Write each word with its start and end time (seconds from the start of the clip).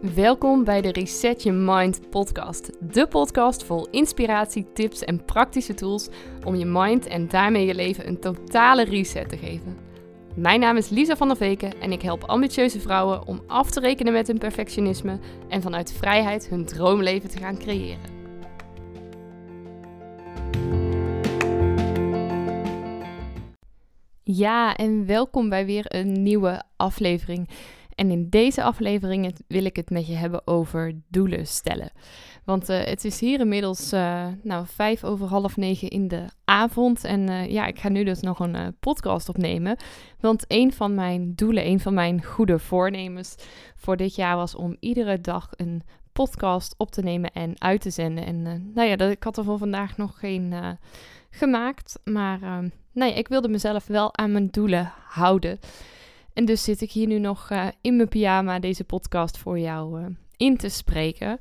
Welkom 0.00 0.64
bij 0.64 0.80
de 0.80 0.92
Reset 0.92 1.42
Your 1.42 1.58
Mind 1.58 2.10
podcast. 2.10 2.70
De 2.92 3.06
podcast 3.06 3.64
vol 3.64 3.88
inspiratie, 3.90 4.72
tips 4.72 5.04
en 5.04 5.24
praktische 5.24 5.74
tools 5.74 6.08
om 6.44 6.54
je 6.54 6.64
mind 6.64 7.06
en 7.06 7.28
daarmee 7.28 7.66
je 7.66 7.74
leven 7.74 8.08
een 8.08 8.20
totale 8.20 8.84
reset 8.84 9.28
te 9.28 9.36
geven. 9.36 9.76
Mijn 10.34 10.60
naam 10.60 10.76
is 10.76 10.88
Lisa 10.88 11.16
van 11.16 11.28
der 11.28 11.36
Veken 11.36 11.80
en 11.80 11.92
ik 11.92 12.02
help 12.02 12.24
ambitieuze 12.24 12.80
vrouwen 12.80 13.26
om 13.26 13.42
af 13.46 13.70
te 13.70 13.80
rekenen 13.80 14.12
met 14.12 14.26
hun 14.26 14.38
perfectionisme 14.38 15.18
en 15.48 15.62
vanuit 15.62 15.92
vrijheid 15.92 16.48
hun 16.48 16.64
droomleven 16.64 17.28
te 17.28 17.38
gaan 17.38 17.58
creëren. 17.58 18.18
Ja, 24.22 24.76
en 24.76 25.06
welkom 25.06 25.48
bij 25.48 25.66
weer 25.66 25.84
een 25.88 26.22
nieuwe 26.22 26.62
aflevering. 26.76 27.48
En 28.00 28.10
in 28.10 28.28
deze 28.28 28.62
aflevering 28.62 29.34
wil 29.46 29.64
ik 29.64 29.76
het 29.76 29.90
met 29.90 30.06
je 30.06 30.14
hebben 30.14 30.46
over 30.46 31.00
doelen 31.08 31.46
stellen. 31.46 31.90
Want 32.44 32.70
uh, 32.70 32.82
het 32.82 33.04
is 33.04 33.20
hier 33.20 33.40
inmiddels 33.40 33.92
uh, 33.92 34.26
nou, 34.42 34.66
vijf 34.66 35.04
over 35.04 35.26
half 35.26 35.56
negen 35.56 35.88
in 35.88 36.08
de 36.08 36.24
avond. 36.44 37.04
En 37.04 37.30
uh, 37.30 37.50
ja, 37.50 37.66
ik 37.66 37.78
ga 37.78 37.88
nu 37.88 38.04
dus 38.04 38.20
nog 38.20 38.38
een 38.38 38.76
podcast 38.80 39.28
opnemen. 39.28 39.76
Want 40.20 40.44
een 40.48 40.72
van 40.72 40.94
mijn 40.94 41.34
doelen, 41.34 41.66
een 41.66 41.80
van 41.80 41.94
mijn 41.94 42.24
goede 42.24 42.58
voornemens 42.58 43.34
voor 43.76 43.96
dit 43.96 44.14
jaar 44.14 44.36
was 44.36 44.54
om 44.54 44.76
iedere 44.78 45.20
dag 45.20 45.48
een 45.50 45.82
podcast 46.12 46.74
op 46.76 46.90
te 46.90 47.02
nemen 47.02 47.30
en 47.30 47.54
uit 47.58 47.80
te 47.80 47.90
zenden. 47.90 48.26
En 48.26 48.42
nou 48.74 48.88
ja, 48.88 48.96
dat, 48.96 49.10
ik 49.10 49.22
had 49.22 49.38
er 49.38 49.44
voor 49.44 49.58
vandaag 49.58 49.96
nog 49.96 50.18
geen 50.18 50.54
gemaakt. 51.30 52.00
Maar 52.04 52.70
nee, 52.92 53.14
ik 53.14 53.28
wilde 53.28 53.48
mezelf 53.48 53.86
wel 53.86 54.16
aan 54.16 54.32
mijn 54.32 54.48
doelen 54.50 54.92
houden. 55.06 55.58
En 56.32 56.44
dus 56.44 56.62
zit 56.62 56.80
ik 56.80 56.92
hier 56.92 57.06
nu 57.06 57.18
nog 57.18 57.50
uh, 57.50 57.68
in 57.80 57.96
mijn 57.96 58.08
pyjama 58.08 58.58
deze 58.58 58.84
podcast 58.84 59.38
voor 59.38 59.58
jou 59.58 60.00
uh, 60.00 60.06
in 60.36 60.56
te 60.56 60.68
spreken. 60.68 61.40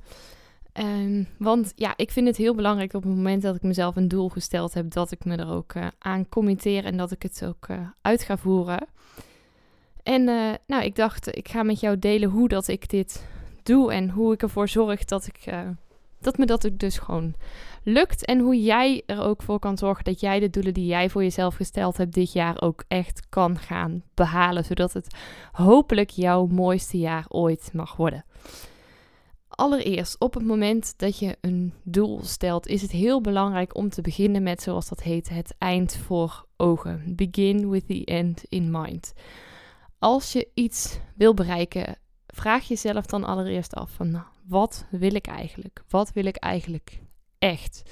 Um, 0.73 1.27
want 1.37 1.73
ja, 1.75 1.93
ik 1.95 2.11
vind 2.11 2.27
het 2.27 2.37
heel 2.37 2.55
belangrijk 2.55 2.93
op 2.93 3.03
het 3.03 3.15
moment 3.15 3.41
dat 3.41 3.55
ik 3.55 3.61
mezelf 3.61 3.95
een 3.95 4.07
doel 4.07 4.29
gesteld 4.29 4.73
heb, 4.73 4.91
dat 4.91 5.11
ik 5.11 5.25
me 5.25 5.35
er 5.35 5.49
ook 5.49 5.73
uh, 5.73 5.87
aan 5.99 6.29
committeer 6.29 6.85
en 6.85 6.97
dat 6.97 7.11
ik 7.11 7.23
het 7.23 7.45
ook 7.45 7.67
uit 8.01 8.23
ga 8.23 8.37
voeren. 8.37 8.87
En 10.03 10.23
nou, 10.67 10.83
ik 10.83 10.95
dacht, 10.95 11.37
ik 11.37 11.47
ga 11.47 11.63
met 11.63 11.79
jou 11.79 11.99
delen 11.99 12.29
hoe 12.29 12.47
dat 12.47 12.67
ik 12.67 12.89
dit 12.89 13.27
doe 13.63 13.93
en 13.93 14.09
hoe 14.09 14.33
ik 14.33 14.41
ervoor 14.41 14.67
zorg 14.67 15.05
dat 15.05 15.27
ik 15.27 15.45
dat 16.21 16.37
me 16.37 16.45
dat 16.45 16.69
dus 16.73 16.97
gewoon 16.97 17.33
lukt. 17.83 18.25
En 18.25 18.39
hoe 18.39 18.61
jij 18.61 19.03
er 19.05 19.21
ook 19.21 19.41
voor 19.41 19.59
kan 19.59 19.77
zorgen 19.77 20.03
dat 20.03 20.19
jij 20.19 20.39
de 20.39 20.49
doelen 20.49 20.73
die 20.73 20.85
jij 20.85 21.09
voor 21.09 21.23
jezelf 21.23 21.55
gesteld 21.55 21.97
hebt 21.97 22.13
dit 22.13 22.31
jaar 22.31 22.61
ook 22.61 22.83
echt 22.87 23.29
kan 23.29 23.57
gaan 23.57 24.03
behalen. 24.13 24.65
Zodat 24.65 24.93
het 24.93 25.15
hopelijk 25.51 26.09
jouw 26.09 26.45
mooiste 26.45 26.97
jaar 26.97 27.25
ooit 27.27 27.69
mag 27.73 27.95
worden. 27.95 28.25
Allereerst, 29.47 30.19
op 30.19 30.33
het 30.33 30.45
moment 30.45 30.93
dat 30.97 31.19
je 31.19 31.37
een 31.41 31.73
doel 31.83 32.23
stelt, 32.23 32.67
is 32.67 32.81
het 32.81 32.91
heel 32.91 33.21
belangrijk 33.21 33.75
om 33.75 33.89
te 33.89 34.01
beginnen 34.01 34.43
met, 34.43 34.61
zoals 34.61 34.89
dat 34.89 35.03
heet, 35.03 35.29
het 35.29 35.55
eind 35.57 35.97
voor 35.97 36.45
ogen. 36.57 37.15
Begin 37.15 37.69
with 37.69 37.87
the 37.87 38.05
end 38.05 38.43
in 38.49 38.71
mind. 38.71 39.13
Als 39.99 40.31
je 40.31 40.47
iets 40.53 40.99
wil 41.15 41.33
bereiken, 41.33 41.97
vraag 42.27 42.67
jezelf 42.67 43.05
dan 43.05 43.23
allereerst 43.23 43.73
af 43.73 43.91
van, 43.91 44.11
nou, 44.11 44.25
wat 44.49 44.85
wil 44.89 45.15
ik 45.15 45.27
eigenlijk? 45.27 45.83
Wat 45.89 46.13
wil 46.13 46.25
ik 46.25 46.35
eigenlijk 46.35 46.99
echt? 47.39 47.91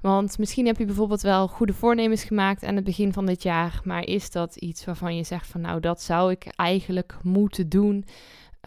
Want 0.00 0.38
misschien 0.38 0.66
heb 0.66 0.78
je 0.78 0.84
bijvoorbeeld 0.84 1.20
wel 1.20 1.48
goede 1.48 1.72
voornemens 1.72 2.24
gemaakt 2.24 2.64
aan 2.64 2.74
het 2.76 2.84
begin 2.84 3.12
van 3.12 3.26
dit 3.26 3.42
jaar, 3.42 3.80
maar 3.84 4.04
is 4.04 4.30
dat 4.30 4.56
iets 4.56 4.84
waarvan 4.84 5.16
je 5.16 5.22
zegt 5.22 5.46
van 5.46 5.60
nou 5.60 5.80
dat 5.80 6.02
zou 6.02 6.30
ik 6.30 6.46
eigenlijk 6.46 7.16
moeten 7.22 7.68
doen? 7.68 8.04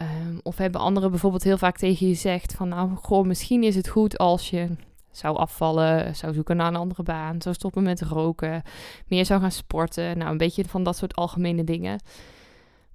Um, 0.02 0.40
of 0.42 0.56
hebben 0.56 0.80
anderen 0.80 1.10
bijvoorbeeld 1.10 1.42
heel 1.42 1.58
vaak 1.58 1.76
tegen 1.76 2.06
je 2.06 2.12
gezegd 2.14 2.52
van 2.52 2.68
nou 2.68 3.26
misschien 3.26 3.62
is 3.62 3.76
het 3.76 3.88
goed 3.88 4.18
als 4.18 4.50
je 4.50 4.68
zou 5.10 5.36
afvallen, 5.36 6.16
zou 6.16 6.32
zoeken 6.32 6.56
naar 6.56 6.66
een 6.66 6.76
andere 6.76 7.02
baan, 7.02 7.42
zou 7.42 7.54
stoppen 7.54 7.82
met 7.82 8.00
roken, 8.00 8.62
meer 9.06 9.26
zou 9.26 9.40
gaan 9.40 9.50
sporten, 9.50 10.18
nou 10.18 10.30
een 10.30 10.36
beetje 10.36 10.64
van 10.64 10.82
dat 10.82 10.96
soort 10.96 11.16
algemene 11.16 11.64
dingen. 11.64 12.00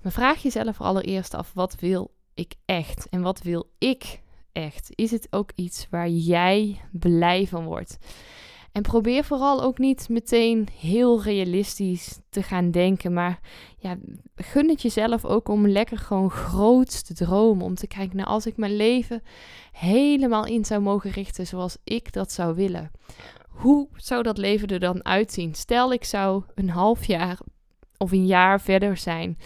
Maar 0.01 0.11
vraag 0.11 0.41
jezelf 0.41 0.81
allereerst 0.81 1.33
af, 1.33 1.51
wat 1.53 1.79
wil 1.79 2.11
ik 2.35 2.53
echt? 2.65 3.07
En 3.09 3.21
wat 3.21 3.41
wil 3.41 3.69
ik 3.77 4.21
echt? 4.51 4.89
Is 4.95 5.11
het 5.11 5.27
ook 5.29 5.51
iets 5.55 5.87
waar 5.89 6.09
jij 6.09 6.81
blij 6.91 7.47
van 7.47 7.65
wordt? 7.65 7.97
En 8.75 8.81
probeer 8.81 9.23
vooral 9.23 9.61
ook 9.63 9.77
niet 9.77 10.09
meteen 10.09 10.67
heel 10.79 11.21
realistisch 11.21 12.19
te 12.29 12.43
gaan 12.43 12.71
denken. 12.71 13.13
Maar 13.13 13.39
ja, 13.77 13.97
gun 14.35 14.69
het 14.69 14.81
jezelf 14.81 15.25
ook 15.25 15.47
om 15.47 15.67
lekker 15.67 15.97
gewoon 15.97 16.29
groot 16.31 17.05
te 17.05 17.13
dromen. 17.13 17.65
Om 17.65 17.75
te 17.75 17.87
kijken 17.87 18.17
naar 18.17 18.25
als 18.25 18.45
ik 18.45 18.57
mijn 18.57 18.75
leven 18.75 19.21
helemaal 19.71 20.45
in 20.45 20.65
zou 20.65 20.81
mogen 20.81 21.11
richten 21.11 21.47
zoals 21.47 21.77
ik 21.83 22.13
dat 22.13 22.31
zou 22.31 22.55
willen. 22.55 22.91
Hoe 23.49 23.87
zou 23.95 24.23
dat 24.23 24.37
leven 24.37 24.67
er 24.67 24.79
dan 24.79 25.05
uitzien? 25.05 25.53
Stel 25.53 25.93
ik 25.93 26.03
zou 26.03 26.43
een 26.55 26.69
half 26.69 27.05
jaar 27.05 27.39
of 27.97 28.11
een 28.11 28.25
jaar 28.25 28.61
verder 28.61 28.97
zijn 28.97 29.37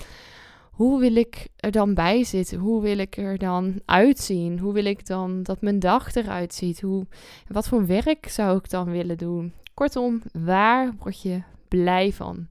hoe 0.80 1.00
wil 1.00 1.16
ik 1.16 1.48
er 1.56 1.72
dan 1.72 1.94
bij 1.94 2.24
zitten? 2.24 2.60
Hoe 2.60 2.82
wil 2.82 2.98
ik 2.98 3.18
er 3.18 3.38
dan 3.38 3.82
uitzien? 3.86 4.60
Hoe 4.60 4.74
wil 4.74 4.86
ik 4.86 5.06
dan 5.06 5.44
dat 5.44 5.62
mijn 5.62 5.80
dag 5.80 6.16
eruit 6.16 6.54
ziet? 6.54 6.82
Hoe, 6.82 7.06
wat 7.48 7.68
voor 7.68 7.86
werk 7.86 8.30
zou 8.30 8.58
ik 8.58 8.70
dan 8.70 8.92
willen 8.92 9.18
doen? 9.18 9.54
Kortom, 9.74 10.22
waar 10.32 10.96
word 11.00 11.22
je 11.22 11.42
blij 11.68 12.14
van? 12.14 12.48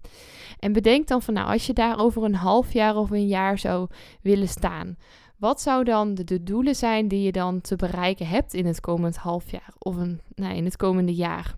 En 0.58 0.72
bedenk 0.72 1.06
dan 1.06 1.22
van 1.22 1.34
nou, 1.34 1.52
als 1.52 1.66
je 1.66 1.72
daar 1.72 1.98
over 1.98 2.24
een 2.24 2.34
half 2.34 2.72
jaar 2.72 2.96
of 2.96 3.10
een 3.10 3.26
jaar 3.26 3.58
zou 3.58 3.88
willen 4.22 4.48
staan. 4.48 4.96
Wat 5.36 5.60
zou 5.60 5.84
dan 5.84 6.14
de, 6.14 6.42
doelen 6.42 6.74
zijn 6.74 7.08
die 7.08 7.22
je 7.22 7.32
dan 7.32 7.60
te 7.60 7.76
bereiken 7.76 8.26
hebt 8.26 8.54
in 8.54 8.66
het 8.66 8.80
komend 8.80 9.16
half 9.16 9.50
jaar 9.50 9.72
of 9.78 9.96
een, 9.96 10.20
nou, 10.34 10.54
in 10.54 10.64
het 10.64 10.76
komende 10.76 11.14
jaar? 11.14 11.56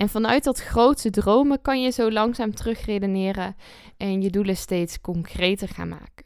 En 0.00 0.08
vanuit 0.08 0.44
dat 0.44 0.60
grootste 0.60 1.10
dromen 1.10 1.62
kan 1.62 1.82
je 1.82 1.90
zo 1.90 2.10
langzaam 2.10 2.54
terugredeneren 2.54 3.56
en 3.96 4.22
je 4.22 4.30
doelen 4.30 4.56
steeds 4.56 5.00
concreter 5.00 5.68
gaan 5.68 5.88
maken. 5.88 6.24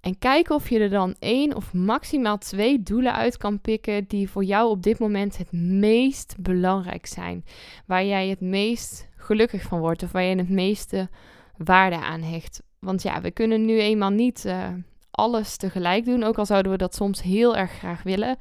En 0.00 0.18
kijken 0.18 0.54
of 0.54 0.68
je 0.68 0.78
er 0.78 0.90
dan 0.90 1.14
één 1.18 1.54
of 1.56 1.72
maximaal 1.72 2.38
twee 2.38 2.82
doelen 2.82 3.14
uit 3.14 3.36
kan 3.36 3.60
pikken 3.60 4.04
die 4.08 4.30
voor 4.30 4.44
jou 4.44 4.70
op 4.70 4.82
dit 4.82 4.98
moment 4.98 5.38
het 5.38 5.52
meest 5.52 6.34
belangrijk 6.38 7.06
zijn. 7.06 7.44
Waar 7.86 8.04
jij 8.04 8.28
het 8.28 8.40
meest 8.40 9.08
gelukkig 9.16 9.62
van 9.62 9.78
wordt 9.78 10.02
of 10.02 10.12
waar 10.12 10.22
je 10.22 10.36
het 10.36 10.50
meeste 10.50 11.08
waarde 11.56 11.96
aan 11.96 12.22
hecht. 12.22 12.62
Want 12.78 13.02
ja, 13.02 13.20
we 13.20 13.30
kunnen 13.30 13.64
nu 13.64 13.80
eenmaal 13.80 14.10
niet 14.10 14.44
uh, 14.46 14.68
alles 15.18 15.56
tegelijk 15.56 16.04
doen, 16.04 16.22
ook 16.22 16.38
al 16.38 16.46
zouden 16.46 16.72
we 16.72 16.78
dat 16.78 16.94
soms 16.94 17.22
heel 17.22 17.56
erg 17.56 17.72
graag 17.72 18.02
willen. 18.02 18.36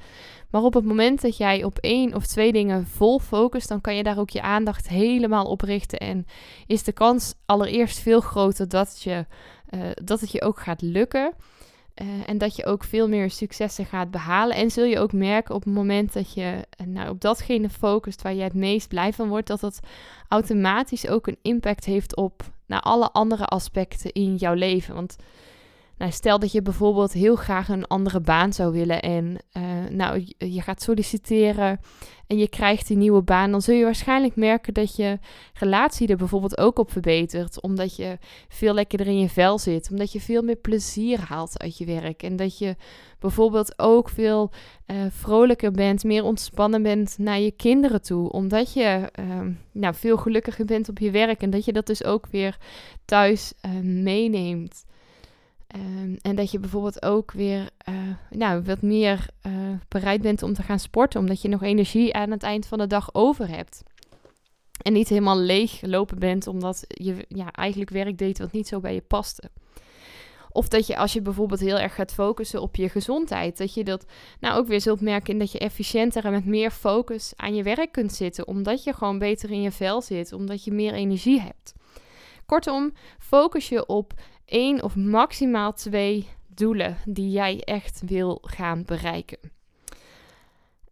Maar 0.50 0.62
op 0.62 0.74
het 0.74 0.86
moment 0.86 1.22
dat 1.22 1.38
jij 1.38 1.64
op 1.64 1.78
één 1.78 2.16
of 2.16 2.26
twee 2.26 2.52
dingen 2.52 2.88
vol 2.88 3.20
focust, 3.20 3.68
dan 3.68 3.82
kan 3.82 3.96
je 3.96 4.04
daar 4.04 4.20
ook 4.20 4.30
je 4.30 4.42
aandacht 4.42 4.88
helemaal 4.88 5.46
op 5.46 5.62
richten. 5.62 6.00
En 6.00 6.26
is 6.68 6.84
de 6.84 6.92
kans 6.92 7.34
allereerst 7.46 8.00
veel 8.00 8.20
groter 8.20 8.70
dat, 8.70 9.02
je, 9.04 9.26
uh, 9.70 9.82
dat 10.04 10.20
het 10.20 10.32
je 10.32 10.42
ook 10.42 10.60
gaat 10.60 10.82
lukken. 10.82 11.34
Uh, 12.02 12.08
en 12.26 12.38
dat 12.38 12.56
je 12.56 12.66
ook 12.66 12.84
veel 12.84 13.08
meer 13.08 13.30
successen 13.30 13.86
gaat 13.86 14.12
behalen. 14.12 14.56
En 14.56 14.72
zul 14.72 14.84
je 14.84 15.00
ook 15.00 15.14
merken 15.14 15.56
op 15.56 15.64
het 15.64 15.74
moment 15.74 16.14
dat 16.14 16.34
je 16.34 16.66
uh, 16.82 16.88
nou, 16.88 17.10
op 17.10 17.22
datgene 17.22 17.70
focust 17.70 18.22
waar 18.22 18.34
je 18.34 18.44
het 18.44 18.54
meest 18.54 18.88
blij 18.88 19.14
van 19.14 19.28
wordt, 19.28 19.48
dat 19.48 19.60
dat 19.60 19.80
automatisch 20.28 21.08
ook 21.08 21.28
een 21.28 21.38
impact 21.42 21.86
heeft 21.86 22.16
op 22.16 22.44
naar 22.66 22.82
alle 22.82 23.12
andere 23.12 23.46
aspecten 23.46 24.12
in 24.12 24.36
jouw 24.36 24.54
leven. 24.54 24.96
Want 24.96 25.16
nou, 25.98 26.12
stel 26.12 26.40
dat 26.40 26.52
je 26.52 26.62
bijvoorbeeld 26.62 27.14
heel 27.14 27.36
graag 27.36 27.70
een 27.70 27.88
andere 27.88 28.20
baan 28.20 28.54
zou 28.54 28.72
willen 28.72 29.02
en 29.02 29.38
uh, 29.58 29.64
nou, 29.90 30.34
je 30.38 30.62
gaat 30.62 30.82
solliciteren 30.82 31.80
en 32.28 32.38
je 32.38 32.50
krijgt 32.50 32.88
die 32.88 32.98
nieuwe 32.98 33.22
baan, 33.22 33.52
dan 33.52 33.62
zul 33.62 33.76
je 33.76 33.84
waarschijnlijk 33.84 34.36
merken 34.36 34.74
dat 34.74 34.96
je 34.96 35.20
relatie 35.54 36.08
er 36.08 36.18
bijvoorbeeld 36.18 36.58
ook 36.58 36.80
op 36.80 36.92
verbetert, 36.92 37.62
omdat 37.62 37.96
je 37.96 38.18
veel 38.48 38.74
lekkerder 38.74 39.08
in 39.08 39.20
je 39.20 39.30
vel 39.30 39.60
zit, 39.60 39.90
omdat 39.92 40.12
je 40.12 40.22
veel 40.22 40.42
meer 40.42 40.56
plezier 40.56 41.20
haalt 41.20 41.60
uit 41.60 41.78
je 41.78 41.86
werk 41.86 42.24
en 42.24 42.36
dat 42.36 42.58
je 42.58 42.76
bijvoorbeeld 43.20 43.80
ook 43.80 44.10
veel 44.10 44.52
uh, 44.88 44.98
vrolijker 45.10 45.72
bent, 45.72 46.04
meer 46.04 46.24
ontspannen 46.24 46.84
bent 46.84 47.18
naar 47.18 47.40
je 47.40 47.52
kinderen 47.52 48.02
toe, 48.02 48.32
omdat 48.32 48.74
je 48.74 49.12
uh, 49.20 49.42
nou, 49.72 49.94
veel 49.96 50.18
gelukkiger 50.18 50.66
bent 50.66 50.90
op 50.90 51.00
je 51.00 51.12
werk 51.12 51.42
en 51.42 51.50
dat 51.50 51.66
je 51.66 51.74
dat 51.74 51.88
dus 51.88 52.04
ook 52.04 52.28
weer 52.32 52.58
thuis 53.06 53.54
meeneemt. 53.82 54.86
Um, 55.76 56.18
en 56.22 56.36
dat 56.36 56.52
je 56.52 56.60
bijvoorbeeld 56.60 57.04
ook 57.04 57.32
weer 57.32 57.70
uh, 57.90 57.96
nou, 58.30 58.64
wat 58.64 58.82
meer 58.82 59.28
uh, 59.48 59.54
bereid 59.88 60.22
bent 60.22 60.44
om 60.44 60.54
te 60.54 60.64
gaan 60.64 60.80
sporten, 60.80 61.20
omdat 61.20 61.42
je 61.42 61.48
nog 61.48 61.64
energie 61.64 62.14
aan 62.14 62.32
het 62.32 62.44
eind 62.44 62.66
van 62.66 62.78
de 62.78 62.88
dag 62.88 63.14
over 63.14 63.48
hebt. 63.50 63.84
En 64.82 64.94
niet 64.94 65.10
helemaal 65.10 65.38
leeg 65.38 65.80
gelopen 65.80 66.20
bent, 66.20 66.48
omdat 66.48 66.86
je 66.88 67.26
ja, 67.28 67.52
eigenlijk 67.52 67.90
werk 67.90 68.18
deed 68.18 68.38
wat 68.38 68.52
niet 68.52 68.68
zo 68.68 68.80
bij 68.80 68.94
je 68.94 69.02
paste. 69.02 69.50
Of 70.52 70.68
dat 70.68 70.88
je 70.88 70.98
als 70.98 71.14
je 71.14 71.22
bijvoorbeeld 71.22 71.60
heel 71.60 71.80
erg 71.80 71.96
gaat 71.96 72.14
focussen 72.14 72.62
op 72.62 72.76
je 72.76 72.90
gezondheid, 72.90 73.58
dat 73.58 73.74
je 73.74 73.84
dat 73.84 74.06
nou 74.40 74.58
ook 74.58 74.68
weer 74.68 74.82
zult 74.82 75.02
merken 75.02 75.34
in 75.34 75.40
dat 75.40 75.52
je 75.52 75.60
efficiënter 75.60 76.26
en 76.26 76.32
met 76.32 76.46
meer 76.46 76.72
focus 76.72 77.34
aan 77.36 77.56
je 77.56 77.64
werk 77.64 77.92
kunt 77.92 78.14
zitten, 78.14 78.48
omdat 78.48 78.84
je 78.84 78.94
gewoon 78.94 79.20
beter 79.20 79.52
in 79.52 79.62
je 79.62 79.72
vel 79.72 80.02
zit, 80.02 80.34
omdat 80.34 80.64
je 80.64 80.72
meer 80.72 80.94
energie 80.94 81.42
hebt. 81.42 81.74
Kortom, 82.46 82.94
focus 83.20 83.70
je 83.70 83.86
op 83.86 84.14
één 84.48 84.84
of 84.84 84.96
maximaal 84.96 85.74
twee 85.74 86.28
doelen 86.48 86.98
die 87.06 87.30
jij 87.30 87.62
echt 87.64 88.02
wil 88.06 88.38
gaan 88.42 88.84
bereiken. 88.86 89.38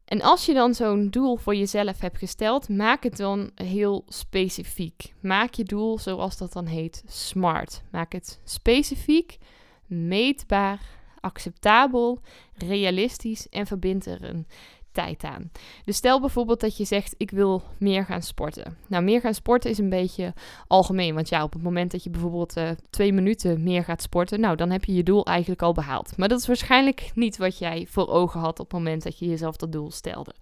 En 0.06 0.22
als 0.22 0.46
je 0.46 0.54
dan 0.54 0.74
zo'n 0.74 1.10
doel 1.10 1.36
voor 1.36 1.56
jezelf 1.56 2.00
hebt 2.00 2.18
gesteld, 2.18 2.70
maak 2.70 3.04
het 3.04 3.18
dan 3.18 3.52
heel 3.56 4.04
specifiek. 4.08 5.14
Maak 5.22 5.54
je 5.54 5.64
doel, 5.64 6.00
zoals 6.00 6.38
dat 6.38 6.54
dan 6.54 6.66
heet, 6.66 7.04
SMART. 7.08 7.84
Maak 7.92 8.12
het 8.12 8.40
specifiek, 8.44 9.38
meetbaar, 9.86 10.82
acceptabel, 11.20 12.20
realistisch 12.54 13.50
en 13.50 13.66
verbind 13.68 14.06
er 14.06 14.24
een 14.24 14.48
tijd 14.96 15.24
aan. 15.24 15.52
Dus 15.86 15.96
stel 15.96 16.20
bijvoorbeeld 16.20 16.60
dat 16.60 16.78
je 16.78 16.86
zegt: 16.86 17.16
Ik 17.18 17.32
wil 17.32 17.64
meer 17.78 18.06
gaan 18.06 18.22
sporten. 18.22 18.78
Nou, 18.88 19.04
meer 19.04 19.22
gaan 19.22 19.34
sporten 19.34 19.70
is 19.70 19.78
een 19.78 19.90
beetje 19.90 20.34
algemeen. 20.68 21.14
Want 21.14 21.30
ja, 21.30 21.44
op 21.44 21.54
het 21.54 21.64
moment 21.64 21.92
dat 21.92 22.04
je 22.04 22.10
bijvoorbeeld 22.10 22.58
uh, 22.58 22.70
twee 22.90 23.14
minuten 23.14 23.64
meer 23.64 23.84
gaat 23.84 24.02
sporten, 24.02 24.40
nou, 24.40 24.56
dan 24.56 24.70
heb 24.70 24.86
je 24.86 24.94
je 24.94 25.04
doel 25.04 25.26
eigenlijk 25.26 25.62
al 25.62 25.74
behaald. 25.74 26.18
Maar 26.18 26.28
dat 26.28 26.40
is 26.40 26.48
waarschijnlijk 26.48 27.12
niet 27.14 27.38
wat 27.38 27.58
jij 27.58 27.88
voor 27.90 28.08
ogen 28.08 28.40
had 28.40 28.60
op 28.60 28.72
het 28.72 28.78
moment 28.78 29.04
dat 29.04 29.20
je 29.20 29.28
jezelf 29.28 29.56
dat 29.56 29.72
doel 29.72 29.92
stelde. 29.92 30.34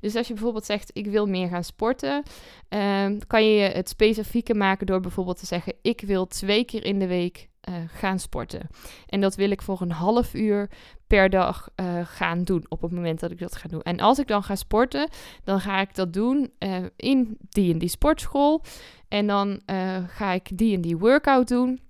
Dus 0.00 0.16
als 0.16 0.26
je 0.26 0.32
bijvoorbeeld 0.32 0.64
zegt: 0.64 0.90
Ik 0.92 1.06
wil 1.06 1.26
meer 1.26 1.48
gaan 1.48 1.64
sporten, 1.64 2.22
uh, 2.70 3.06
kan 3.26 3.44
je 3.44 3.60
het 3.60 3.88
specifieker 3.88 4.56
maken 4.56 4.86
door 4.86 5.00
bijvoorbeeld 5.00 5.38
te 5.38 5.46
zeggen: 5.46 5.74
Ik 5.82 6.00
wil 6.00 6.26
twee 6.26 6.64
keer 6.64 6.84
in 6.84 6.98
de 6.98 7.06
week 7.06 7.50
uh, 7.68 7.74
gaan 7.86 8.18
sporten. 8.18 8.68
En 9.06 9.20
dat 9.20 9.34
wil 9.34 9.50
ik 9.50 9.62
voor 9.62 9.80
een 9.80 9.92
half 9.92 10.34
uur 10.34 10.70
per 11.06 11.30
dag 11.30 11.68
uh, 11.76 12.00
gaan 12.04 12.44
doen 12.44 12.64
op 12.68 12.82
het 12.82 12.92
moment 12.92 13.20
dat 13.20 13.30
ik 13.30 13.38
dat 13.38 13.56
ga 13.56 13.68
doen. 13.68 13.82
En 13.82 14.00
als 14.00 14.18
ik 14.18 14.26
dan 14.26 14.42
ga 14.42 14.54
sporten, 14.54 15.08
dan 15.44 15.60
ga 15.60 15.80
ik 15.80 15.94
dat 15.94 16.12
doen 16.12 16.52
uh, 16.58 16.76
in 16.96 17.36
die 17.48 17.72
en 17.72 17.78
die 17.78 17.88
sportschool. 17.88 18.62
En 19.08 19.26
dan 19.26 19.60
ga 20.06 20.32
ik 20.32 20.58
die 20.58 20.74
en 20.74 20.80
die 20.80 20.98
workout 20.98 21.48
doen. 21.48 21.80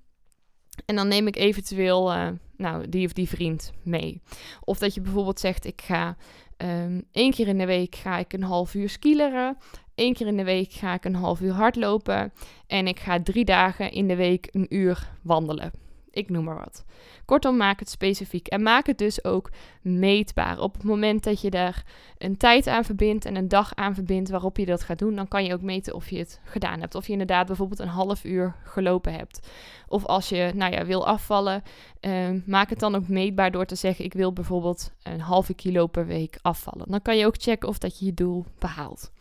En 0.86 0.96
dan 0.96 1.08
neem 1.08 1.26
ik 1.26 1.36
eventueel 1.36 2.12
nou, 2.56 2.88
die 2.88 3.06
of 3.06 3.12
die 3.12 3.28
vriend 3.28 3.72
mee. 3.82 4.20
Of 4.60 4.78
dat 4.78 4.94
je 4.94 5.00
bijvoorbeeld 5.00 5.40
zegt, 5.40 5.64
ik 5.64 5.82
ga 5.84 6.16
um, 6.62 7.04
één 7.12 7.30
keer 7.30 7.48
in 7.48 7.58
de 7.58 7.66
week 7.66 7.94
ga 7.94 8.18
ik 8.18 8.32
een 8.32 8.42
half 8.42 8.74
uur 8.74 8.88
skileren. 8.88 9.56
Eén 9.94 10.14
keer 10.14 10.26
in 10.26 10.36
de 10.36 10.44
week 10.44 10.72
ga 10.72 10.94
ik 10.94 11.04
een 11.04 11.14
half 11.14 11.40
uur 11.40 11.52
hardlopen. 11.52 12.32
En 12.66 12.86
ik 12.86 13.00
ga 13.00 13.22
drie 13.22 13.44
dagen 13.44 13.92
in 13.92 14.08
de 14.08 14.16
week 14.16 14.48
een 14.50 14.66
uur 14.68 15.08
wandelen. 15.22 15.70
Ik 16.12 16.30
noem 16.30 16.44
maar 16.44 16.58
wat. 16.58 16.84
Kortom, 17.24 17.56
maak 17.56 17.78
het 17.78 17.90
specifiek. 17.90 18.46
En 18.46 18.62
maak 18.62 18.86
het 18.86 18.98
dus 18.98 19.24
ook 19.24 19.50
meetbaar. 19.82 20.58
Op 20.58 20.72
het 20.74 20.84
moment 20.84 21.24
dat 21.24 21.40
je 21.40 21.50
daar 21.50 21.84
een 22.18 22.36
tijd 22.36 22.66
aan 22.66 22.84
verbindt 22.84 23.24
en 23.24 23.36
een 23.36 23.48
dag 23.48 23.74
aan 23.74 23.94
verbindt 23.94 24.30
waarop 24.30 24.56
je 24.56 24.66
dat 24.66 24.82
gaat 24.82 24.98
doen, 24.98 25.14
dan 25.14 25.28
kan 25.28 25.44
je 25.44 25.52
ook 25.52 25.62
meten 25.62 25.94
of 25.94 26.10
je 26.10 26.18
het 26.18 26.40
gedaan 26.44 26.80
hebt. 26.80 26.94
Of 26.94 27.06
je 27.06 27.12
inderdaad 27.12 27.46
bijvoorbeeld 27.46 27.80
een 27.80 27.88
half 27.88 28.24
uur 28.24 28.54
gelopen 28.64 29.12
hebt. 29.12 29.48
Of 29.88 30.04
als 30.06 30.28
je 30.28 30.52
nou 30.54 30.72
ja, 30.72 30.84
wil 30.84 31.06
afvallen, 31.06 31.62
ehm, 32.00 32.40
maak 32.46 32.70
het 32.70 32.78
dan 32.78 32.94
ook 32.94 33.08
meetbaar 33.08 33.50
door 33.50 33.66
te 33.66 33.74
zeggen: 33.74 34.04
Ik 34.04 34.12
wil 34.12 34.32
bijvoorbeeld 34.32 34.92
een 35.02 35.20
halve 35.20 35.54
kilo 35.54 35.86
per 35.86 36.06
week 36.06 36.38
afvallen. 36.42 36.90
Dan 36.90 37.02
kan 37.02 37.16
je 37.16 37.26
ook 37.26 37.42
checken 37.42 37.68
of 37.68 37.78
dat 37.78 37.98
je 37.98 38.04
je 38.04 38.14
doel 38.14 38.44
behaalt. 38.58 39.12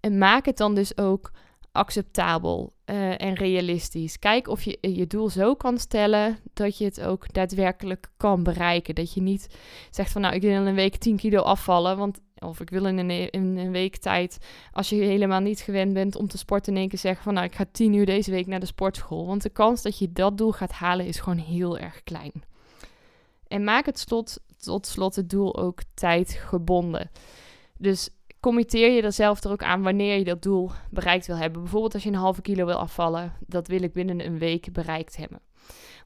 En 0.00 0.18
maak 0.18 0.44
het 0.44 0.56
dan 0.56 0.74
dus 0.74 0.98
ook 0.98 1.30
acceptabel 1.72 2.72
uh, 2.90 3.20
en 3.20 3.34
realistisch. 3.34 4.18
Kijk 4.18 4.48
of 4.48 4.62
je 4.62 4.78
je 4.80 5.06
doel 5.06 5.28
zo 5.28 5.54
kan 5.54 5.78
stellen 5.78 6.38
dat 6.52 6.78
je 6.78 6.84
het 6.84 7.00
ook 7.00 7.32
daadwerkelijk 7.32 8.10
kan 8.16 8.42
bereiken. 8.42 8.94
Dat 8.94 9.12
je 9.12 9.20
niet 9.20 9.48
zegt 9.90 10.12
van 10.12 10.20
nou 10.20 10.34
ik 10.34 10.42
wil 10.42 10.50
in 10.50 10.66
een 10.66 10.74
week 10.74 10.96
10 10.96 11.16
kilo 11.16 11.40
afvallen, 11.40 11.96
want 11.96 12.20
of 12.38 12.60
ik 12.60 12.70
wil 12.70 12.84
in 12.84 12.98
een, 12.98 13.30
in 13.30 13.56
een 13.56 13.70
week 13.70 13.96
tijd, 13.96 14.38
als 14.72 14.88
je 14.88 14.96
helemaal 14.96 15.40
niet 15.40 15.60
gewend 15.60 15.92
bent 15.92 16.16
om 16.16 16.28
te 16.28 16.38
sporten, 16.38 16.72
in 16.72 16.78
één 16.78 16.88
keer 16.88 16.98
zeggen 16.98 17.22
van 17.22 17.34
nou 17.34 17.46
ik 17.46 17.54
ga 17.54 17.66
10 17.72 17.92
uur 17.92 18.06
deze 18.06 18.30
week 18.30 18.46
naar 18.46 18.60
de 18.60 18.66
sportschool. 18.66 19.26
Want 19.26 19.42
de 19.42 19.50
kans 19.50 19.82
dat 19.82 19.98
je 19.98 20.12
dat 20.12 20.38
doel 20.38 20.52
gaat 20.52 20.72
halen 20.72 21.06
is 21.06 21.20
gewoon 21.20 21.38
heel 21.38 21.78
erg 21.78 22.02
klein. 22.04 22.32
En 23.46 23.64
maak 23.64 23.86
het 23.86 23.98
slot, 23.98 24.40
tot 24.56 24.86
slot 24.86 25.16
het 25.16 25.30
doel 25.30 25.56
ook 25.56 25.80
tijdgebonden. 25.94 27.10
Dus 27.78 28.10
committeer 28.40 28.90
je 28.90 29.02
er 29.02 29.12
zelf 29.12 29.44
er 29.44 29.50
ook 29.50 29.62
aan 29.62 29.82
wanneer 29.82 30.18
je 30.18 30.24
dat 30.24 30.42
doel 30.42 30.70
bereikt 30.90 31.26
wil 31.26 31.36
hebben. 31.36 31.62
Bijvoorbeeld 31.62 31.94
als 31.94 32.02
je 32.02 32.08
een 32.08 32.14
halve 32.14 32.42
kilo 32.42 32.66
wil 32.66 32.78
afvallen, 32.78 33.32
dat 33.46 33.68
wil 33.68 33.82
ik 33.82 33.92
binnen 33.92 34.26
een 34.26 34.38
week 34.38 34.72
bereikt 34.72 35.16
hebben. 35.16 35.40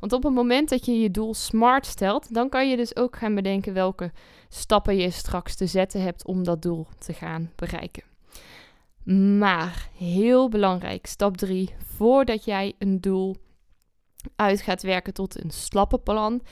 Want 0.01 0.13
op 0.13 0.23
het 0.23 0.33
moment 0.33 0.69
dat 0.69 0.87
je 0.87 1.01
je 1.01 1.11
doel 1.11 1.35
smart 1.35 1.87
stelt, 1.87 2.35
dan 2.35 2.49
kan 2.49 2.71
je 2.71 2.77
dus 2.77 2.97
ook 2.97 3.17
gaan 3.17 3.35
bedenken 3.35 3.75
welke 3.75 4.13
stappen 4.49 4.97
je 4.97 5.11
straks 5.11 5.55
te 5.55 5.67
zetten 5.67 6.03
hebt 6.03 6.27
om 6.27 6.45
dat 6.45 6.63
doel 6.63 6.87
te 6.99 7.13
gaan 7.13 7.51
bereiken. 7.57 8.03
Maar 9.39 9.89
heel 9.97 10.49
belangrijk, 10.49 11.07
stap 11.07 11.37
3, 11.37 11.75
voordat 11.97 12.45
jij 12.45 12.75
een 12.79 13.01
doel 13.01 13.37
uit 14.37 14.61
gaat 14.61 14.83
werken 14.83 15.15
tot 15.15 15.45
een 15.45 15.51
slappe 15.51 15.99
plan, 15.99 16.43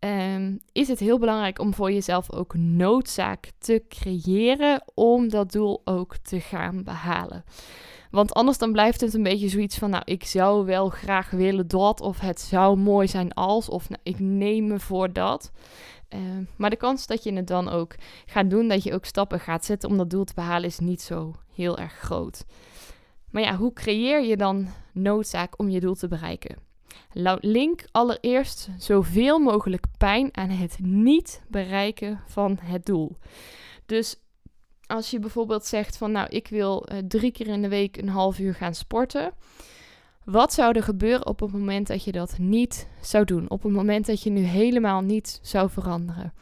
um, 0.00 0.60
is 0.72 0.88
het 0.88 0.98
heel 0.98 1.18
belangrijk 1.18 1.58
om 1.58 1.74
voor 1.74 1.92
jezelf 1.92 2.32
ook 2.32 2.54
noodzaak 2.54 3.50
te 3.58 3.84
creëren 3.88 4.82
om 4.94 5.28
dat 5.28 5.52
doel 5.52 5.80
ook 5.84 6.16
te 6.16 6.40
gaan 6.40 6.82
behalen. 6.84 7.44
Want 8.10 8.32
anders 8.34 8.58
dan 8.58 8.72
blijft 8.72 9.00
het 9.00 9.14
een 9.14 9.22
beetje 9.22 9.48
zoiets 9.48 9.78
van, 9.78 9.90
nou, 9.90 10.02
ik 10.06 10.24
zou 10.24 10.66
wel 10.66 10.88
graag 10.88 11.30
willen 11.30 11.68
dat, 11.68 12.00
of 12.00 12.20
het 12.20 12.40
zou 12.40 12.76
mooi 12.76 13.08
zijn 13.08 13.34
als, 13.34 13.68
of 13.68 13.88
nou, 13.88 14.00
ik 14.02 14.18
neem 14.18 14.66
me 14.66 14.80
voor 14.80 15.12
dat. 15.12 15.52
Uh, 16.14 16.20
maar 16.56 16.70
de 16.70 16.76
kans 16.76 17.06
dat 17.06 17.22
je 17.22 17.32
het 17.32 17.46
dan 17.46 17.68
ook 17.68 17.94
gaat 18.26 18.50
doen, 18.50 18.68
dat 18.68 18.82
je 18.82 18.94
ook 18.94 19.04
stappen 19.04 19.40
gaat 19.40 19.64
zetten 19.64 19.88
om 19.88 19.96
dat 19.96 20.10
doel 20.10 20.24
te 20.24 20.34
behalen, 20.34 20.68
is 20.68 20.78
niet 20.78 21.02
zo 21.02 21.34
heel 21.54 21.78
erg 21.78 21.92
groot. 21.92 22.44
Maar 23.30 23.42
ja, 23.42 23.56
hoe 23.56 23.72
creëer 23.72 24.24
je 24.24 24.36
dan 24.36 24.68
noodzaak 24.92 25.58
om 25.58 25.68
je 25.68 25.80
doel 25.80 25.94
te 25.94 26.08
bereiken? 26.08 26.65
Link 27.40 27.84
allereerst 27.92 28.68
zoveel 28.78 29.38
mogelijk 29.38 29.84
pijn 29.98 30.36
aan 30.36 30.50
het 30.50 30.78
niet 30.80 31.42
bereiken 31.48 32.20
van 32.26 32.58
het 32.62 32.86
doel. 32.86 33.16
Dus 33.86 34.16
als 34.86 35.10
je 35.10 35.18
bijvoorbeeld 35.18 35.64
zegt 35.64 35.96
van 35.96 36.12
nou 36.12 36.28
ik 36.28 36.48
wil 36.48 36.86
uh, 36.92 36.98
drie 37.08 37.32
keer 37.32 37.46
in 37.46 37.62
de 37.62 37.68
week 37.68 37.96
een 37.96 38.08
half 38.08 38.38
uur 38.38 38.54
gaan 38.54 38.74
sporten. 38.74 39.32
Wat 40.24 40.52
zou 40.52 40.76
er 40.76 40.82
gebeuren 40.82 41.26
op 41.26 41.40
het 41.40 41.52
moment 41.52 41.86
dat 41.86 42.04
je 42.04 42.12
dat 42.12 42.38
niet 42.38 42.88
zou 43.00 43.24
doen? 43.24 43.50
Op 43.50 43.62
het 43.62 43.72
moment 43.72 44.06
dat 44.06 44.22
je 44.22 44.30
nu 44.30 44.40
helemaal 44.40 45.00
niet 45.00 45.38
zou 45.42 45.70
veranderen? 45.70 46.32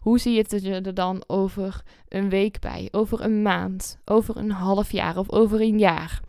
Hoe 0.00 0.18
zie 0.18 0.32
je 0.32 0.38
het 0.38 0.52
er 0.86 0.94
dan 0.94 1.24
over 1.26 1.82
een 2.08 2.28
week 2.28 2.60
bij? 2.60 2.88
Over 2.90 3.20
een 3.20 3.42
maand? 3.42 3.98
Over 4.04 4.36
een 4.36 4.50
half 4.50 4.92
jaar 4.92 5.16
of 5.16 5.30
over 5.30 5.60
een 5.60 5.78
jaar? 5.78 6.20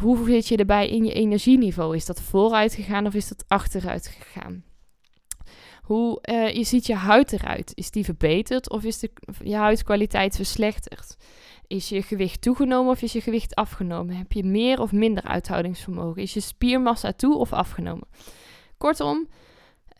Hoe 0.00 0.26
zit 0.26 0.48
je 0.48 0.56
erbij 0.56 0.88
in 0.88 1.04
je 1.04 1.12
energieniveau? 1.12 1.96
Is 1.96 2.06
dat 2.06 2.20
vooruit 2.20 2.74
gegaan 2.74 3.06
of 3.06 3.14
is 3.14 3.28
dat 3.28 3.44
achteruit 3.48 4.06
gegaan? 4.06 4.64
Hoe 5.82 6.18
uh, 6.22 6.54
je 6.54 6.64
ziet 6.64 6.86
je 6.86 6.94
huid 6.94 7.32
eruit? 7.32 7.72
Is 7.74 7.90
die 7.90 8.04
verbeterd 8.04 8.70
of 8.70 8.84
is 8.84 8.98
de, 8.98 9.10
je 9.42 9.54
huidkwaliteit 9.54 10.36
verslechterd? 10.36 11.16
Is 11.66 11.88
je 11.88 12.02
gewicht 12.02 12.42
toegenomen 12.42 12.92
of 12.92 13.02
is 13.02 13.12
je 13.12 13.20
gewicht 13.20 13.54
afgenomen? 13.54 14.16
Heb 14.16 14.32
je 14.32 14.44
meer 14.44 14.80
of 14.80 14.92
minder 14.92 15.22
uithoudingsvermogen? 15.22 16.22
Is 16.22 16.34
je 16.34 16.40
spiermassa 16.40 17.12
toe 17.12 17.36
of 17.36 17.52
afgenomen? 17.52 18.08
Kortom, 18.76 19.28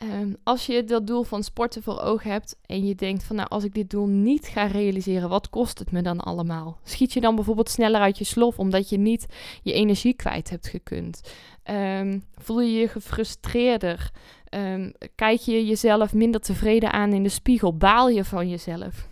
Um, 0.02 0.36
als 0.42 0.66
je 0.66 0.84
dat 0.84 1.06
doel 1.06 1.22
van 1.22 1.42
sporten 1.42 1.82
voor 1.82 2.00
ogen 2.00 2.30
hebt 2.30 2.56
en 2.66 2.86
je 2.86 2.94
denkt 2.94 3.24
van 3.24 3.36
nou 3.36 3.48
als 3.48 3.64
ik 3.64 3.74
dit 3.74 3.90
doel 3.90 4.06
niet 4.06 4.46
ga 4.46 4.66
realiseren, 4.66 5.28
wat 5.28 5.50
kost 5.50 5.78
het 5.78 5.90
me 5.90 6.02
dan 6.02 6.20
allemaal? 6.20 6.78
Schiet 6.84 7.12
je 7.12 7.20
dan 7.20 7.34
bijvoorbeeld 7.34 7.68
sneller 7.68 8.00
uit 8.00 8.18
je 8.18 8.24
slof 8.24 8.58
omdat 8.58 8.88
je 8.88 8.98
niet 8.98 9.26
je 9.62 9.72
energie 9.72 10.14
kwijt 10.14 10.50
hebt 10.50 10.68
gekund? 10.68 11.34
Um, 11.70 12.24
voel 12.36 12.60
je 12.60 12.78
je 12.78 12.88
gefrustreerder? 12.88 14.10
Um, 14.54 14.92
kijk 15.14 15.40
je 15.40 15.66
jezelf 15.66 16.14
minder 16.14 16.40
tevreden 16.40 16.92
aan 16.92 17.12
in 17.12 17.22
de 17.22 17.28
spiegel? 17.28 17.76
Baal 17.76 18.08
je 18.08 18.24
van 18.24 18.48
jezelf? 18.48 19.08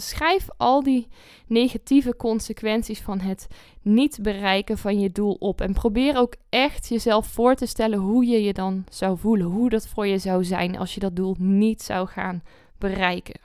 Schrijf 0.00 0.48
al 0.56 0.82
die 0.82 1.08
negatieve 1.46 2.16
consequenties 2.16 3.00
van 3.00 3.20
het 3.20 3.46
niet 3.82 4.18
bereiken 4.22 4.78
van 4.78 5.00
je 5.00 5.12
doel 5.12 5.36
op. 5.38 5.60
En 5.60 5.72
probeer 5.72 6.16
ook 6.16 6.34
echt 6.48 6.88
jezelf 6.88 7.26
voor 7.26 7.54
te 7.54 7.66
stellen 7.66 7.98
hoe 7.98 8.26
je 8.26 8.42
je 8.42 8.52
dan 8.52 8.84
zou 8.88 9.18
voelen. 9.18 9.46
Hoe 9.46 9.70
dat 9.70 9.88
voor 9.88 10.06
je 10.06 10.18
zou 10.18 10.44
zijn 10.44 10.78
als 10.78 10.94
je 10.94 11.00
dat 11.00 11.16
doel 11.16 11.36
niet 11.38 11.82
zou 11.82 12.06
gaan 12.08 12.42
bereiken. 12.78 13.40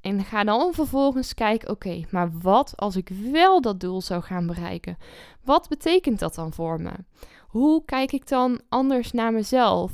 En 0.00 0.24
ga 0.24 0.44
dan 0.44 0.74
vervolgens 0.74 1.34
kijken, 1.34 1.68
oké, 1.68 2.04
maar 2.10 2.30
wat 2.40 2.72
als 2.76 2.96
ik 2.96 3.10
wel 3.32 3.60
dat 3.60 3.80
doel 3.80 4.00
zou 4.00 4.22
gaan 4.22 4.46
bereiken? 4.46 4.98
Wat 5.44 5.68
betekent 5.68 6.18
dat 6.18 6.34
dan 6.34 6.52
voor 6.52 6.80
me? 6.80 6.92
Hoe 7.48 7.84
kijk 7.84 8.12
ik 8.12 8.28
dan 8.28 8.60
anders 8.68 9.12
naar 9.12 9.32
mezelf? 9.32 9.92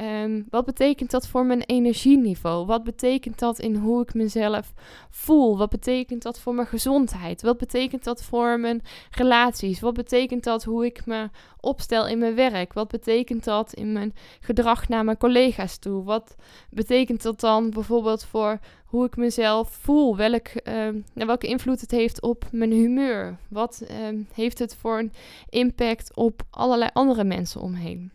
Um, 0.00 0.46
wat 0.50 0.64
betekent 0.64 1.10
dat 1.10 1.26
voor 1.26 1.46
mijn 1.46 1.62
energieniveau? 1.62 2.66
Wat 2.66 2.84
betekent 2.84 3.38
dat 3.38 3.58
in 3.58 3.76
hoe 3.76 4.02
ik 4.02 4.14
mezelf 4.14 4.72
voel? 5.10 5.58
Wat 5.58 5.70
betekent 5.70 6.22
dat 6.22 6.40
voor 6.40 6.54
mijn 6.54 6.66
gezondheid? 6.66 7.42
Wat 7.42 7.58
betekent 7.58 8.04
dat 8.04 8.22
voor 8.22 8.60
mijn 8.60 8.82
relaties? 9.10 9.80
Wat 9.80 9.94
betekent 9.94 10.44
dat 10.44 10.64
hoe 10.64 10.84
ik 10.84 11.06
me 11.06 11.30
opstel 11.60 12.06
in 12.06 12.18
mijn 12.18 12.34
werk? 12.34 12.72
Wat 12.72 12.88
betekent 12.88 13.44
dat 13.44 13.72
in 13.72 13.92
mijn 13.92 14.14
gedrag 14.40 14.88
naar 14.88 15.04
mijn 15.04 15.18
collega's 15.18 15.78
toe? 15.78 16.04
Wat 16.04 16.36
betekent 16.70 17.22
dat 17.22 17.40
dan 17.40 17.70
bijvoorbeeld 17.70 18.24
voor 18.24 18.58
hoe 18.92 19.06
ik 19.06 19.16
mezelf 19.16 19.70
voel, 19.70 20.16
welk, 20.16 20.48
uh, 20.64 20.88
welke 21.12 21.46
invloed 21.46 21.80
het 21.80 21.90
heeft 21.90 22.22
op 22.22 22.44
mijn 22.50 22.72
humeur. 22.72 23.36
Wat 23.48 23.82
uh, 23.82 23.88
heeft 24.34 24.58
het 24.58 24.76
voor 24.76 24.98
een 24.98 25.12
impact 25.48 26.16
op 26.16 26.42
allerlei 26.50 26.90
andere 26.92 27.24
mensen 27.24 27.60
omheen. 27.60 28.12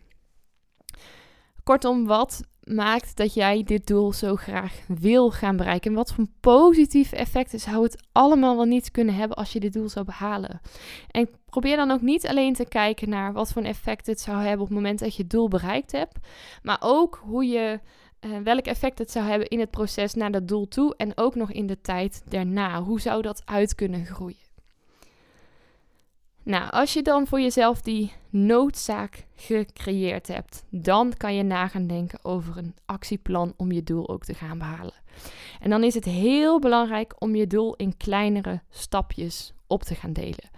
Kortom, 1.62 2.06
wat 2.06 2.42
maakt 2.62 3.16
dat 3.16 3.34
jij 3.34 3.62
dit 3.62 3.86
doel 3.86 4.12
zo 4.12 4.36
graag 4.36 4.80
wil 4.86 5.30
gaan 5.30 5.56
bereiken? 5.56 5.90
En 5.90 5.96
wat 5.96 6.12
voor 6.12 6.26
positieve 6.40 7.16
effecten 7.16 7.60
zou 7.60 7.82
het 7.82 8.02
allemaal 8.12 8.56
wel 8.56 8.64
niet 8.64 8.90
kunnen 8.90 9.14
hebben 9.14 9.36
als 9.36 9.52
je 9.52 9.60
dit 9.60 9.72
doel 9.72 9.88
zou 9.88 10.04
behalen? 10.04 10.60
En 11.10 11.28
probeer 11.44 11.76
dan 11.76 11.90
ook 11.90 12.00
niet 12.00 12.26
alleen 12.26 12.54
te 12.54 12.68
kijken 12.68 13.08
naar 13.08 13.32
wat 13.32 13.52
voor 13.52 13.62
effect 13.62 14.06
het 14.06 14.20
zou 14.20 14.36
hebben 14.36 14.60
op 14.60 14.66
het 14.66 14.76
moment 14.76 14.98
dat 14.98 15.16
je 15.16 15.22
het 15.22 15.30
doel 15.30 15.48
bereikt 15.48 15.92
hebt, 15.92 16.18
maar 16.62 16.78
ook 16.80 17.20
hoe 17.24 17.46
je 17.46 17.80
uh, 18.20 18.38
welk 18.38 18.64
effect 18.64 18.98
het 18.98 19.10
zou 19.10 19.26
hebben 19.26 19.48
in 19.48 19.60
het 19.60 19.70
proces 19.70 20.14
naar 20.14 20.30
dat 20.30 20.48
doel 20.48 20.68
toe 20.68 20.96
en 20.96 21.12
ook 21.14 21.34
nog 21.34 21.52
in 21.52 21.66
de 21.66 21.80
tijd 21.80 22.22
daarna. 22.28 22.82
Hoe 22.82 23.00
zou 23.00 23.22
dat 23.22 23.42
uit 23.44 23.74
kunnen 23.74 24.06
groeien? 24.06 24.47
Nou, 26.48 26.70
als 26.70 26.92
je 26.92 27.02
dan 27.02 27.26
voor 27.26 27.40
jezelf 27.40 27.82
die 27.82 28.12
noodzaak 28.30 29.26
gecreëerd 29.36 30.26
hebt, 30.26 30.64
dan 30.70 31.12
kan 31.16 31.34
je 31.34 31.42
na 31.42 31.68
gaan 31.68 31.86
denken 31.86 32.18
over 32.22 32.58
een 32.58 32.74
actieplan 32.86 33.54
om 33.56 33.72
je 33.72 33.82
doel 33.82 34.08
ook 34.08 34.24
te 34.24 34.34
gaan 34.34 34.58
behalen. 34.58 34.94
En 35.60 35.70
dan 35.70 35.84
is 35.84 35.94
het 35.94 36.04
heel 36.04 36.58
belangrijk 36.58 37.14
om 37.18 37.34
je 37.34 37.46
doel 37.46 37.74
in 37.76 37.96
kleinere 37.96 38.60
stapjes 38.70 39.52
op 39.66 39.82
te 39.82 39.94
gaan 39.94 40.12
delen. 40.12 40.50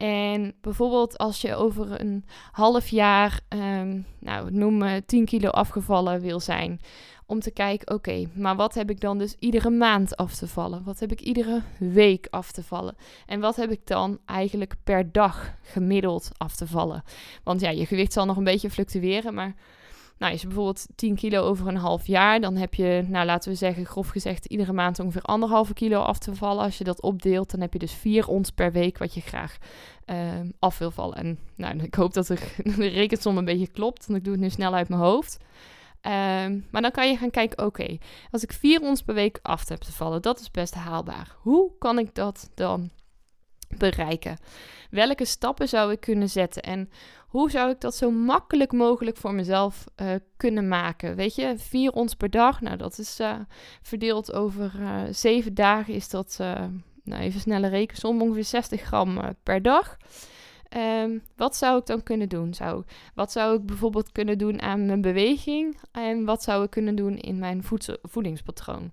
En 0.00 0.54
bijvoorbeeld 0.60 1.18
als 1.18 1.40
je 1.40 1.54
over 1.54 2.00
een 2.00 2.24
half 2.52 2.88
jaar, 2.88 3.40
um, 3.48 4.06
nou 4.18 4.52
noem 4.52 5.04
10 5.06 5.24
kilo 5.24 5.48
afgevallen 5.48 6.20
wil 6.20 6.40
zijn, 6.40 6.80
om 7.26 7.40
te 7.40 7.50
kijken, 7.50 7.94
oké, 7.94 8.26
maar 8.34 8.56
wat 8.56 8.74
heb 8.74 8.90
ik 8.90 9.00
dan 9.00 9.18
dus 9.18 9.36
iedere 9.38 9.70
maand 9.70 10.16
af 10.16 10.34
te 10.34 10.48
vallen? 10.48 10.84
Wat 10.84 11.00
heb 11.00 11.12
ik 11.12 11.20
iedere 11.20 11.62
week 11.78 12.26
af 12.30 12.52
te 12.52 12.62
vallen? 12.62 12.96
En 13.26 13.40
wat 13.40 13.56
heb 13.56 13.70
ik 13.70 13.86
dan 13.86 14.18
eigenlijk 14.26 14.74
per 14.84 15.12
dag 15.12 15.54
gemiddeld 15.62 16.30
af 16.36 16.56
te 16.56 16.66
vallen? 16.66 17.02
Want 17.44 17.60
ja, 17.60 17.70
je 17.70 17.86
gewicht 17.86 18.12
zal 18.12 18.26
nog 18.26 18.36
een 18.36 18.44
beetje 18.44 18.70
fluctueren, 18.70 19.34
maar 19.34 19.54
nou, 20.20 20.34
je 20.34 20.46
bijvoorbeeld 20.46 20.86
10 20.94 21.14
kilo 21.14 21.42
over 21.42 21.66
een 21.66 21.76
half 21.76 22.06
jaar, 22.06 22.40
dan 22.40 22.56
heb 22.56 22.74
je, 22.74 23.04
nou 23.06 23.26
laten 23.26 23.50
we 23.50 23.56
zeggen, 23.56 23.86
grof 23.86 24.08
gezegd, 24.08 24.46
iedere 24.46 24.72
maand 24.72 24.98
ongeveer 24.98 25.22
anderhalve 25.22 25.74
kilo 25.74 26.00
af 26.00 26.18
te 26.18 26.34
vallen. 26.34 26.64
Als 26.64 26.78
je 26.78 26.84
dat 26.84 27.02
opdeelt, 27.02 27.50
dan 27.50 27.60
heb 27.60 27.72
je 27.72 27.78
dus 27.78 27.92
4 27.92 28.28
ons 28.28 28.50
per 28.50 28.72
week 28.72 28.98
wat 28.98 29.14
je 29.14 29.20
graag 29.20 29.56
uh, 30.06 30.16
af 30.58 30.78
wil 30.78 30.90
vallen. 30.90 31.16
En 31.16 31.38
nou, 31.54 31.78
ik 31.82 31.94
hoop 31.94 32.14
dat 32.14 32.26
de, 32.26 32.36
de 32.76 32.86
rekensom 32.86 33.38
een 33.38 33.44
beetje 33.44 33.66
klopt, 33.66 34.06
want 34.06 34.18
ik 34.18 34.24
doe 34.24 34.32
het 34.32 34.42
nu 34.42 34.50
snel 34.50 34.74
uit 34.74 34.88
mijn 34.88 35.00
hoofd. 35.00 35.38
Um, 36.06 36.66
maar 36.70 36.82
dan 36.82 36.90
kan 36.90 37.08
je 37.08 37.16
gaan 37.16 37.30
kijken, 37.30 37.66
oké, 37.66 37.98
als 38.30 38.42
ik 38.42 38.52
4 38.52 38.80
ons 38.80 39.02
per 39.02 39.14
week 39.14 39.38
af 39.42 39.68
heb 39.68 39.80
te 39.80 39.92
vallen, 39.92 40.22
dat 40.22 40.40
is 40.40 40.50
best 40.50 40.74
haalbaar. 40.74 41.36
Hoe 41.38 41.70
kan 41.78 41.98
ik 41.98 42.14
dat 42.14 42.50
dan 42.54 42.90
bereiken? 43.78 44.38
Welke 44.90 45.24
stappen 45.24 45.68
zou 45.68 45.92
ik 45.92 46.00
kunnen 46.00 46.28
zetten? 46.28 46.62
En 46.62 46.90
hoe 47.28 47.50
zou 47.50 47.70
ik 47.70 47.80
dat 47.80 47.94
zo 47.94 48.10
makkelijk 48.10 48.72
mogelijk 48.72 49.16
voor 49.16 49.34
mezelf 49.34 49.84
uh, 49.96 50.14
kunnen 50.36 50.68
maken? 50.68 51.16
Weet 51.16 51.34
je, 51.34 51.54
4 51.56 51.92
ons 51.92 52.14
per 52.14 52.30
dag, 52.30 52.60
nou 52.60 52.76
dat 52.76 52.98
is 52.98 53.20
uh, 53.20 53.34
verdeeld 53.82 54.32
over 54.32 54.72
uh, 54.80 55.02
7 55.10 55.54
dagen, 55.54 55.94
is 55.94 56.08
dat, 56.08 56.36
nou 57.04 57.22
even 57.22 57.40
snelle 57.40 57.68
rekensom, 57.68 58.22
ongeveer 58.22 58.44
60 58.44 58.80
gram 58.80 59.20
per 59.42 59.62
dag. 59.62 59.96
Um, 60.76 61.22
wat 61.36 61.56
zou 61.56 61.78
ik 61.78 61.86
dan 61.86 62.02
kunnen 62.02 62.28
doen? 62.28 62.54
Zou, 62.54 62.84
wat 63.14 63.32
zou 63.32 63.56
ik 63.56 63.66
bijvoorbeeld 63.66 64.12
kunnen 64.12 64.38
doen 64.38 64.62
aan 64.62 64.86
mijn 64.86 65.00
beweging? 65.00 65.78
En 65.92 66.24
wat 66.24 66.42
zou 66.42 66.64
ik 66.64 66.70
kunnen 66.70 66.94
doen 66.94 67.16
in 67.16 67.38
mijn 67.38 67.62
voedingspatroon? 68.02 68.92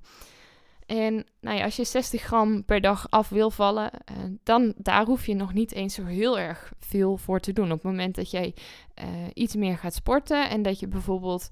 En 0.87 1.25
nou 1.41 1.57
ja, 1.57 1.63
als 1.63 1.75
je 1.75 1.83
60 1.83 2.21
gram 2.21 2.65
per 2.65 2.81
dag 2.81 3.09
af 3.09 3.29
wil 3.29 3.51
vallen, 3.51 3.91
uh, 4.11 4.17
dan 4.43 4.73
daar 4.77 5.05
hoef 5.05 5.25
je 5.25 5.35
nog 5.35 5.53
niet 5.53 5.73
eens 5.73 5.93
zo 5.93 6.05
heel 6.05 6.39
erg 6.39 6.73
veel 6.79 7.17
voor 7.17 7.39
te 7.39 7.53
doen. 7.53 7.65
Op 7.65 7.71
het 7.71 7.83
moment 7.83 8.15
dat 8.15 8.31
jij 8.31 8.53
uh, 9.03 9.05
iets 9.33 9.55
meer 9.55 9.77
gaat 9.77 9.93
sporten 9.93 10.49
en 10.49 10.61
dat 10.61 10.79
je 10.79 10.87
bijvoorbeeld 10.87 11.47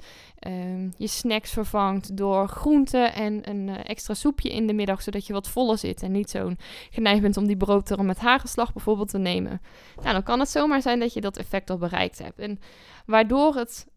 uh, 0.47 0.91
je 0.97 1.07
snacks 1.07 1.51
vervangt 1.51 2.17
door 2.17 2.47
groenten 2.47 3.13
en 3.13 3.49
een 3.49 3.67
uh, 3.67 3.75
extra 3.83 4.13
soepje 4.13 4.49
in 4.49 4.67
de 4.67 4.73
middag, 4.73 5.01
zodat 5.01 5.27
je 5.27 5.33
wat 5.33 5.47
voller 5.47 5.77
zit 5.77 6.03
en 6.03 6.11
niet 6.11 6.29
zo'n 6.29 6.57
geneigd 6.89 7.21
bent 7.21 7.37
om 7.37 7.47
die 7.47 7.57
broodterm 7.57 8.05
met 8.05 8.19
hagelslag 8.19 8.73
bijvoorbeeld 8.73 9.09
te 9.09 9.17
nemen. 9.17 9.61
Nou, 9.95 10.13
dan 10.13 10.23
kan 10.23 10.39
het 10.39 10.49
zomaar 10.49 10.81
zijn 10.81 10.99
dat 10.99 11.13
je 11.13 11.21
dat 11.21 11.37
effect 11.37 11.69
al 11.69 11.77
bereikt 11.77 12.17
hebt. 12.17 12.39
En 12.39 12.59
waardoor 13.05 13.55
het, 13.55 13.87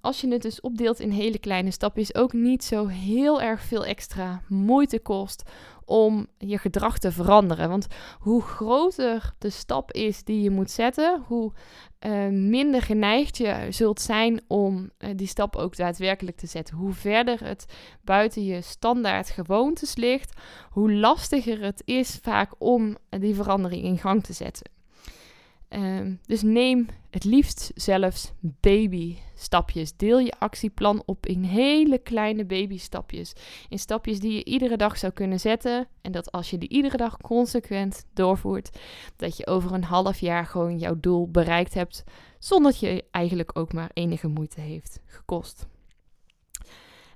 als 0.00 0.20
je 0.20 0.28
het 0.28 0.42
dus 0.42 0.60
opdeelt 0.60 1.00
in 1.00 1.10
hele 1.10 1.38
kleine 1.38 1.70
stapjes, 1.70 2.14
ook 2.14 2.32
niet 2.32 2.64
zo 2.64 2.86
heel 2.86 3.42
erg 3.42 3.62
veel 3.62 3.84
extra 3.84 4.42
moeite 4.48 4.98
kost 4.98 5.42
om 5.88 6.26
je 6.38 6.58
gedrag 6.58 6.98
te 6.98 7.12
veranderen. 7.12 7.68
Want 7.68 7.86
hoe 8.18 8.42
groter 8.42 9.32
de 9.38 9.50
stap 9.50 9.92
is 9.92 10.24
die 10.24 10.42
je 10.42 10.50
moet 10.50 10.70
zetten, 10.70 11.22
hoe 11.26 11.52
uh, 12.06 12.28
minder 12.28 12.82
geneigd 12.82 13.36
je 13.36 13.66
zult 13.70 14.00
zijn 14.00 14.40
om 14.46 14.90
uh, 14.98 15.10
die 15.16 15.26
stap 15.26 15.56
ook 15.56 15.76
daadwerkelijk 15.76 16.36
te 16.36 16.46
zetten. 16.46 16.76
Hoe 16.76 16.92
verder 16.92 17.44
het 17.44 17.66
buiten 18.02 18.44
je 18.44 18.60
standaard 18.60 19.30
gewoontes 19.30 19.96
ligt, 19.96 20.40
hoe 20.70 20.92
lastiger 20.92 21.62
het 21.62 21.82
is 21.84 22.18
vaak 22.22 22.54
om 22.58 22.88
uh, 22.88 23.20
die 23.20 23.34
verandering 23.34 23.82
in 23.82 23.98
gang 23.98 24.24
te 24.24 24.32
zetten. 24.32 24.77
Ehm, 25.68 26.14
dus 26.26 26.42
neem 26.42 26.86
het 27.10 27.24
liefst 27.24 27.70
zelfs 27.74 28.32
baby-stapjes. 28.40 29.96
Deel 29.96 30.18
je 30.18 30.38
actieplan 30.38 31.02
op 31.06 31.26
in 31.26 31.42
hele 31.42 31.98
kleine 31.98 32.44
baby-stapjes. 32.44 33.32
In 33.68 33.78
stapjes 33.78 34.20
die 34.20 34.32
je 34.32 34.44
iedere 34.44 34.76
dag 34.76 34.98
zou 34.98 35.12
kunnen 35.12 35.40
zetten. 35.40 35.88
En 36.00 36.12
dat 36.12 36.32
als 36.32 36.50
je 36.50 36.58
die 36.58 36.68
iedere 36.68 36.96
dag 36.96 37.16
consequent 37.16 38.06
doorvoert, 38.12 38.78
dat 39.16 39.36
je 39.36 39.46
over 39.46 39.72
een 39.72 39.84
half 39.84 40.18
jaar 40.18 40.46
gewoon 40.46 40.78
jouw 40.78 41.00
doel 41.00 41.30
bereikt 41.30 41.74
hebt. 41.74 42.04
Zonder 42.38 42.70
dat 42.70 42.80
je 42.80 43.04
eigenlijk 43.10 43.58
ook 43.58 43.72
maar 43.72 43.90
enige 43.92 44.28
moeite 44.28 44.60
heeft 44.60 45.00
gekost. 45.06 45.66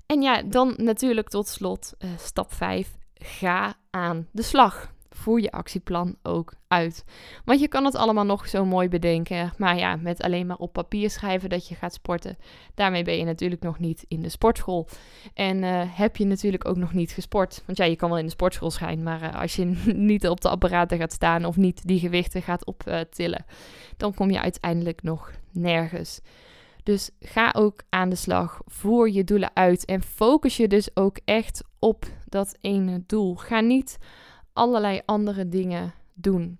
En 0.06 0.22
ja, 0.22 0.42
dan 0.42 0.74
natuurlijk 0.76 1.28
tot 1.28 1.48
slot 1.48 1.94
uh, 1.98 2.10
stap 2.18 2.52
5. 2.52 2.96
Ga 3.14 3.74
aan 3.90 4.28
de 4.32 4.42
slag 4.42 4.91
voer 5.14 5.40
je 5.40 5.50
actieplan 5.50 6.16
ook 6.22 6.54
uit. 6.68 7.04
Want 7.44 7.60
je 7.60 7.68
kan 7.68 7.84
het 7.84 7.94
allemaal 7.94 8.24
nog 8.24 8.48
zo 8.48 8.64
mooi 8.64 8.88
bedenken. 8.88 9.52
Maar 9.56 9.76
ja, 9.76 9.96
met 9.96 10.22
alleen 10.22 10.46
maar 10.46 10.56
op 10.56 10.72
papier 10.72 11.10
schrijven 11.10 11.48
dat 11.48 11.68
je 11.68 11.74
gaat 11.74 11.94
sporten. 11.94 12.36
Daarmee 12.74 13.02
ben 13.02 13.18
je 13.18 13.24
natuurlijk 13.24 13.62
nog 13.62 13.78
niet 13.78 14.04
in 14.08 14.22
de 14.22 14.28
sportschool. 14.28 14.88
En 15.34 15.62
uh, 15.62 15.82
heb 15.86 16.16
je 16.16 16.24
natuurlijk 16.24 16.68
ook 16.68 16.76
nog 16.76 16.92
niet 16.92 17.12
gesport. 17.12 17.62
Want 17.66 17.78
ja, 17.78 17.84
je 17.84 17.96
kan 17.96 18.08
wel 18.08 18.18
in 18.18 18.24
de 18.24 18.30
sportschool 18.30 18.70
schijnen. 18.70 19.04
Maar 19.04 19.22
uh, 19.22 19.40
als 19.40 19.56
je 19.56 19.64
niet 20.12 20.28
op 20.28 20.40
de 20.40 20.48
apparaten 20.48 20.98
gaat 20.98 21.12
staan 21.12 21.44
of 21.44 21.56
niet 21.56 21.86
die 21.86 21.98
gewichten 21.98 22.42
gaat 22.42 22.66
optillen. 22.66 23.44
Uh, 23.48 23.54
dan 23.96 24.14
kom 24.14 24.30
je 24.30 24.40
uiteindelijk 24.40 25.02
nog 25.02 25.32
nergens. 25.50 26.20
Dus 26.82 27.10
ga 27.20 27.54
ook 27.56 27.82
aan 27.88 28.08
de 28.08 28.16
slag. 28.16 28.60
Voer 28.66 29.10
je 29.10 29.24
doelen 29.24 29.50
uit. 29.54 29.84
En 29.84 30.02
focus 30.02 30.56
je 30.56 30.68
dus 30.68 30.96
ook 30.96 31.18
echt 31.24 31.64
op 31.78 32.04
dat 32.28 32.56
ene 32.60 33.02
doel. 33.06 33.34
Ga 33.34 33.60
niet 33.60 33.98
allerlei 34.52 35.00
andere 35.04 35.48
dingen 35.48 35.94
doen. 36.14 36.58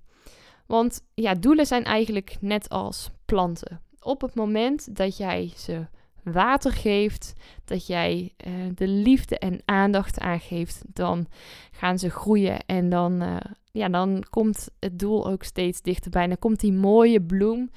Want 0.66 1.02
ja, 1.14 1.34
doelen 1.34 1.66
zijn 1.66 1.84
eigenlijk 1.84 2.36
net 2.40 2.68
als 2.68 3.10
planten. 3.24 3.80
Op 4.00 4.20
het 4.20 4.34
moment 4.34 4.96
dat 4.96 5.16
jij 5.16 5.52
ze 5.56 5.86
water 6.22 6.72
geeft, 6.72 7.32
dat 7.64 7.86
jij 7.86 8.34
uh, 8.46 8.52
de 8.74 8.88
liefde 8.88 9.38
en 9.38 9.62
aandacht 9.64 10.18
aangeeft, 10.18 10.82
dan 10.86 11.26
gaan 11.70 11.98
ze 11.98 12.10
groeien 12.10 12.66
en 12.66 12.88
dan, 12.88 13.22
uh, 13.22 13.36
ja, 13.72 13.88
dan 13.88 14.24
komt 14.30 14.68
het 14.78 14.98
doel 14.98 15.26
ook 15.26 15.42
steeds 15.42 15.82
dichterbij. 15.82 16.22
En 16.22 16.28
dan 16.28 16.38
komt 16.38 16.60
die 16.60 16.72
mooie 16.72 17.22
bloem 17.22 17.70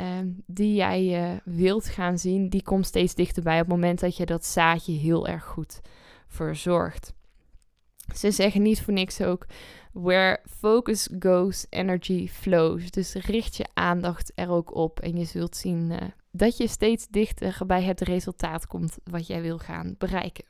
uh, 0.00 0.06
die 0.46 0.74
jij 0.74 1.32
uh, 1.32 1.38
wilt 1.44 1.88
gaan 1.88 2.18
zien, 2.18 2.48
die 2.48 2.62
komt 2.62 2.86
steeds 2.86 3.14
dichterbij 3.14 3.54
op 3.54 3.66
het 3.66 3.74
moment 3.74 4.00
dat 4.00 4.16
je 4.16 4.26
dat 4.26 4.46
zaadje 4.46 4.92
heel 4.92 5.28
erg 5.28 5.44
goed 5.44 5.80
verzorgt. 6.26 7.14
Ze 8.14 8.30
zeggen 8.30 8.62
niet 8.62 8.82
voor 8.82 8.92
niks 8.92 9.20
ook: 9.20 9.46
where 9.92 10.40
focus 10.58 11.08
goes, 11.18 11.66
energy 11.70 12.28
flows. 12.28 12.90
Dus 12.90 13.14
richt 13.14 13.56
je 13.56 13.66
aandacht 13.74 14.32
er 14.34 14.50
ook 14.50 14.74
op 14.74 15.00
en 15.00 15.16
je 15.16 15.24
zult 15.24 15.56
zien 15.56 15.90
uh, 15.90 15.98
dat 16.30 16.56
je 16.56 16.68
steeds 16.68 17.06
dichter 17.08 17.58
bij 17.66 17.82
het 17.82 18.00
resultaat 18.00 18.66
komt 18.66 18.98
wat 19.04 19.26
jij 19.26 19.42
wil 19.42 19.58
gaan 19.58 19.94
bereiken. 19.98 20.44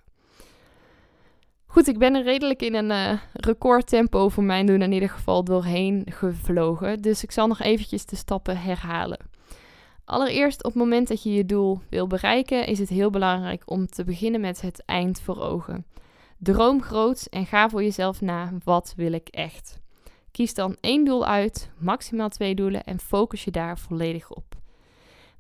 Goed, 1.66 1.88
ik 1.88 1.98
ben 1.98 2.14
er 2.14 2.22
redelijk 2.22 2.62
in 2.62 2.74
een 2.74 2.90
uh, 2.90 3.20
recordtempo 3.32 4.28
voor 4.28 4.44
mijn 4.44 4.66
doen 4.66 4.82
in 4.82 4.92
ieder 4.92 5.08
geval 5.08 5.44
doorheen 5.44 6.06
gevlogen. 6.10 7.02
Dus 7.02 7.22
ik 7.22 7.30
zal 7.30 7.46
nog 7.46 7.60
eventjes 7.60 8.06
de 8.06 8.16
stappen 8.16 8.56
herhalen. 8.56 9.18
Allereerst, 10.04 10.64
op 10.64 10.72
het 10.72 10.82
moment 10.82 11.08
dat 11.08 11.22
je 11.22 11.32
je 11.32 11.44
doel 11.44 11.80
wil 11.88 12.06
bereiken, 12.06 12.66
is 12.66 12.78
het 12.78 12.88
heel 12.88 13.10
belangrijk 13.10 13.62
om 13.70 13.86
te 13.86 14.04
beginnen 14.04 14.40
met 14.40 14.60
het 14.60 14.82
eind 14.84 15.20
voor 15.20 15.40
ogen. 15.40 15.86
Droom 16.42 16.82
groot 16.82 17.26
en 17.30 17.46
ga 17.46 17.68
voor 17.68 17.82
jezelf 17.82 18.20
na, 18.20 18.52
wat 18.64 18.92
wil 18.96 19.12
ik 19.12 19.28
echt? 19.28 19.80
Kies 20.30 20.54
dan 20.54 20.76
één 20.80 21.04
doel 21.04 21.26
uit, 21.26 21.70
maximaal 21.78 22.28
twee 22.28 22.54
doelen 22.54 22.84
en 22.84 23.00
focus 23.00 23.44
je 23.44 23.50
daar 23.50 23.78
volledig 23.78 24.30
op. 24.30 24.44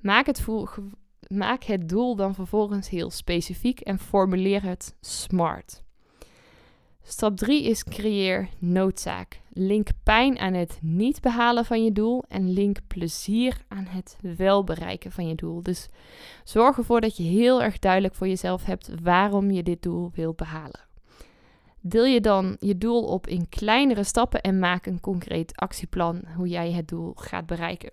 Maak 0.00 0.26
het, 0.26 0.46
maak 1.28 1.62
het 1.62 1.88
doel 1.88 2.16
dan 2.16 2.34
vervolgens 2.34 2.88
heel 2.88 3.10
specifiek 3.10 3.80
en 3.80 3.98
formuleer 3.98 4.62
het 4.62 4.96
smart. 5.00 5.82
Stap 7.02 7.36
3 7.36 7.64
is 7.64 7.84
creëer 7.84 8.48
noodzaak. 8.58 9.40
Link 9.52 9.88
pijn 10.02 10.38
aan 10.38 10.54
het 10.54 10.78
niet 10.82 11.20
behalen 11.20 11.64
van 11.64 11.84
je 11.84 11.92
doel 11.92 12.24
en 12.28 12.52
link 12.52 12.78
plezier 12.86 13.64
aan 13.68 13.86
het 13.88 14.16
wel 14.36 14.64
bereiken 14.64 15.12
van 15.12 15.28
je 15.28 15.34
doel. 15.34 15.62
Dus 15.62 15.88
zorg 16.44 16.76
ervoor 16.78 17.00
dat 17.00 17.16
je 17.16 17.22
heel 17.22 17.62
erg 17.62 17.78
duidelijk 17.78 18.14
voor 18.14 18.28
jezelf 18.28 18.64
hebt 18.64 18.90
waarom 19.02 19.50
je 19.50 19.62
dit 19.62 19.82
doel 19.82 20.10
wilt 20.14 20.36
behalen. 20.36 20.90
Deel 21.82 22.04
je 22.04 22.20
dan 22.20 22.56
je 22.60 22.78
doel 22.78 23.04
op 23.04 23.26
in 23.26 23.48
kleinere 23.48 24.04
stappen 24.04 24.40
en 24.40 24.58
maak 24.58 24.86
een 24.86 25.00
concreet 25.00 25.56
actieplan 25.56 26.22
hoe 26.36 26.48
jij 26.48 26.72
het 26.72 26.88
doel 26.88 27.12
gaat 27.14 27.46
bereiken. 27.46 27.92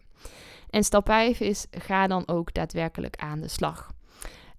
En 0.69 0.83
stap 0.83 1.05
5 1.05 1.39
is 1.39 1.67
ga 1.71 2.07
dan 2.07 2.27
ook 2.27 2.53
daadwerkelijk 2.53 3.15
aan 3.15 3.39
de 3.39 3.47
slag. 3.47 3.91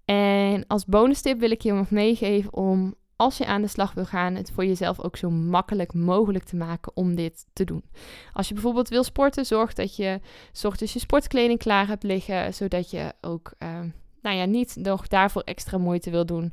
En 0.04 0.64
als 0.66 0.84
bonus 0.84 1.20
tip 1.20 1.40
wil 1.40 1.50
ik 1.50 1.62
je 1.62 1.72
nog 1.72 1.90
meegeven 1.90 2.54
om 2.54 2.94
als 3.16 3.38
je 3.38 3.46
aan 3.46 3.62
de 3.62 3.68
slag 3.68 3.92
wil 3.92 4.04
gaan, 4.04 4.34
het 4.34 4.50
voor 4.50 4.64
jezelf 4.64 5.00
ook 5.00 5.16
zo 5.16 5.30
makkelijk 5.30 5.94
mogelijk 5.94 6.44
te 6.44 6.56
maken 6.56 6.96
om 6.96 7.14
dit 7.14 7.46
te 7.52 7.64
doen. 7.64 7.84
Als 8.32 8.48
je 8.48 8.54
bijvoorbeeld 8.54 8.88
wil 8.88 9.04
sporten, 9.04 9.46
zorg 9.46 9.72
dat 9.72 9.96
je 9.96 10.20
zorg 10.52 10.76
dat 10.76 10.90
je 10.90 10.98
sportkleding 10.98 11.58
klaar 11.58 11.86
hebt 11.86 12.02
liggen, 12.02 12.54
zodat 12.54 12.90
je 12.90 13.12
ook 13.20 13.52
uh, 13.58 13.80
nou 14.22 14.36
ja, 14.36 14.44
niet 14.44 14.76
nog 14.76 15.08
daarvoor 15.08 15.42
extra 15.42 15.78
moeite 15.78 16.10
wil 16.10 16.26
doen. 16.26 16.52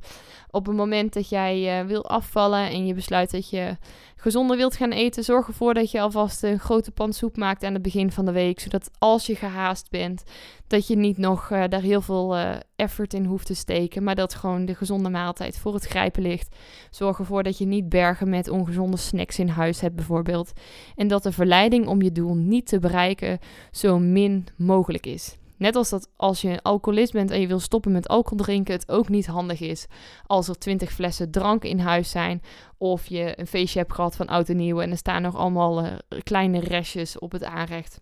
Op 0.51 0.65
het 0.65 0.75
moment 0.75 1.13
dat 1.13 1.29
jij 1.29 1.81
uh, 1.81 1.87
wil 1.87 2.05
afvallen 2.05 2.69
en 2.69 2.87
je 2.87 2.93
besluit 2.93 3.31
dat 3.31 3.49
je 3.49 3.77
gezonder 4.15 4.57
wilt 4.57 4.75
gaan 4.75 4.91
eten, 4.91 5.23
zorg 5.23 5.47
ervoor 5.47 5.73
dat 5.73 5.91
je 5.91 6.01
alvast 6.01 6.43
een 6.43 6.59
grote 6.59 6.91
pan 6.91 7.13
soep 7.13 7.37
maakt 7.37 7.63
aan 7.63 7.73
het 7.73 7.81
begin 7.81 8.11
van 8.11 8.25
de 8.25 8.31
week. 8.31 8.59
Zodat 8.59 8.91
als 8.99 9.25
je 9.25 9.35
gehaast 9.35 9.89
bent, 9.89 10.23
dat 10.67 10.87
je 10.87 10.95
niet 10.95 11.17
nog 11.17 11.49
uh, 11.49 11.63
daar 11.69 11.81
heel 11.81 12.01
veel 12.01 12.37
uh, 12.37 12.55
effort 12.75 13.13
in 13.13 13.25
hoeft 13.25 13.45
te 13.45 13.53
steken. 13.53 14.03
Maar 14.03 14.15
dat 14.15 14.33
gewoon 14.33 14.65
de 14.65 14.75
gezonde 14.75 15.09
maaltijd 15.09 15.57
voor 15.57 15.73
het 15.73 15.85
grijpen 15.85 16.21
ligt. 16.21 16.55
Zorg 16.91 17.19
ervoor 17.19 17.43
dat 17.43 17.57
je 17.57 17.65
niet 17.65 17.89
bergen 17.89 18.29
met 18.29 18.49
ongezonde 18.49 18.97
snacks 18.97 19.39
in 19.39 19.49
huis 19.49 19.81
hebt, 19.81 19.95
bijvoorbeeld. 19.95 20.51
En 20.95 21.07
dat 21.07 21.23
de 21.23 21.31
verleiding 21.31 21.87
om 21.87 22.01
je 22.01 22.11
doel 22.11 22.35
niet 22.35 22.67
te 22.67 22.79
bereiken 22.79 23.39
zo 23.71 23.99
min 23.99 24.47
mogelijk 24.55 25.05
is. 25.05 25.37
Net 25.57 25.75
als 25.75 25.89
dat 25.89 26.09
als 26.15 26.41
je 26.41 26.59
alcoholist 26.61 27.13
bent 27.13 27.31
en 27.31 27.41
je 27.41 27.47
wil 27.47 27.59
stoppen 27.59 27.91
met 27.91 28.07
alcohol 28.07 28.37
drinken, 28.37 28.73
het 28.73 28.91
ook 28.91 29.09
niet 29.09 29.25
handig 29.25 29.59
is 29.59 29.85
als 30.25 30.47
er 30.47 30.57
twintig 30.57 30.91
flessen 30.91 31.31
drank 31.31 31.63
in 31.63 31.79
huis 31.79 32.09
zijn. 32.09 32.41
Of 32.77 33.07
je 33.07 33.39
een 33.39 33.47
feestje 33.47 33.79
hebt 33.79 33.93
gehad 33.93 34.15
van 34.15 34.27
oud 34.27 34.49
en 34.49 34.57
nieuw 34.57 34.81
en 34.81 34.91
er 34.91 34.97
staan 34.97 35.21
nog 35.21 35.35
allemaal 35.35 35.85
uh, 35.85 35.91
kleine 36.23 36.59
restjes 36.59 37.19
op 37.19 37.31
het 37.31 37.43
aanrecht. 37.43 38.01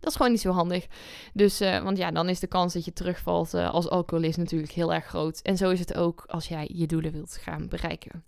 Dat 0.00 0.10
is 0.10 0.16
gewoon 0.16 0.30
niet 0.30 0.40
zo 0.40 0.50
handig. 0.50 0.86
Dus, 1.32 1.60
uh, 1.60 1.82
want 1.82 1.96
ja, 1.96 2.10
dan 2.10 2.28
is 2.28 2.40
de 2.40 2.46
kans 2.46 2.72
dat 2.72 2.84
je 2.84 2.92
terugvalt 2.92 3.54
uh, 3.54 3.70
als 3.70 3.88
alcoholist 3.88 4.38
natuurlijk 4.38 4.72
heel 4.72 4.92
erg 4.92 5.04
groot. 5.04 5.40
En 5.40 5.56
zo 5.56 5.70
is 5.70 5.80
het 5.80 5.94
ook 5.94 6.24
als 6.26 6.48
jij 6.48 6.70
je 6.72 6.86
doelen 6.86 7.12
wilt 7.12 7.38
gaan 7.42 7.68
bereiken. 7.68 8.24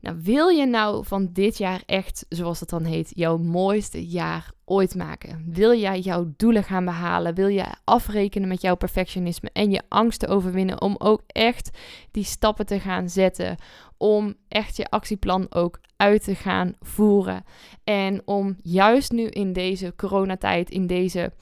Nou, 0.00 0.16
wil 0.22 0.48
je 0.48 0.66
nou 0.66 1.04
van 1.04 1.28
dit 1.32 1.58
jaar 1.58 1.82
echt, 1.86 2.26
zoals 2.28 2.60
het 2.60 2.68
dan 2.68 2.84
heet, 2.84 3.12
jouw 3.14 3.38
mooiste 3.38 4.06
jaar 4.06 4.52
ooit 4.64 4.94
maken? 4.94 5.44
Wil 5.46 5.78
jij 5.78 6.00
jouw 6.00 6.32
doelen 6.36 6.64
gaan 6.64 6.84
behalen? 6.84 7.34
Wil 7.34 7.46
je 7.46 7.64
afrekenen 7.84 8.48
met 8.48 8.60
jouw 8.60 8.74
perfectionisme 8.74 9.50
en 9.52 9.70
je 9.70 9.82
angsten 9.88 10.28
overwinnen 10.28 10.80
om 10.80 10.94
ook 10.98 11.22
echt 11.26 11.78
die 12.10 12.24
stappen 12.24 12.66
te 12.66 12.80
gaan 12.80 13.08
zetten? 13.08 13.56
Om 13.96 14.34
echt 14.48 14.76
je 14.76 14.90
actieplan 14.90 15.46
ook 15.50 15.80
uit 15.96 16.24
te 16.24 16.34
gaan 16.34 16.74
voeren. 16.80 17.44
En 17.84 18.22
om 18.24 18.56
juist 18.62 19.12
nu 19.12 19.26
in 19.26 19.52
deze 19.52 19.92
coronatijd, 19.96 20.70
in 20.70 20.86
deze 20.86 21.32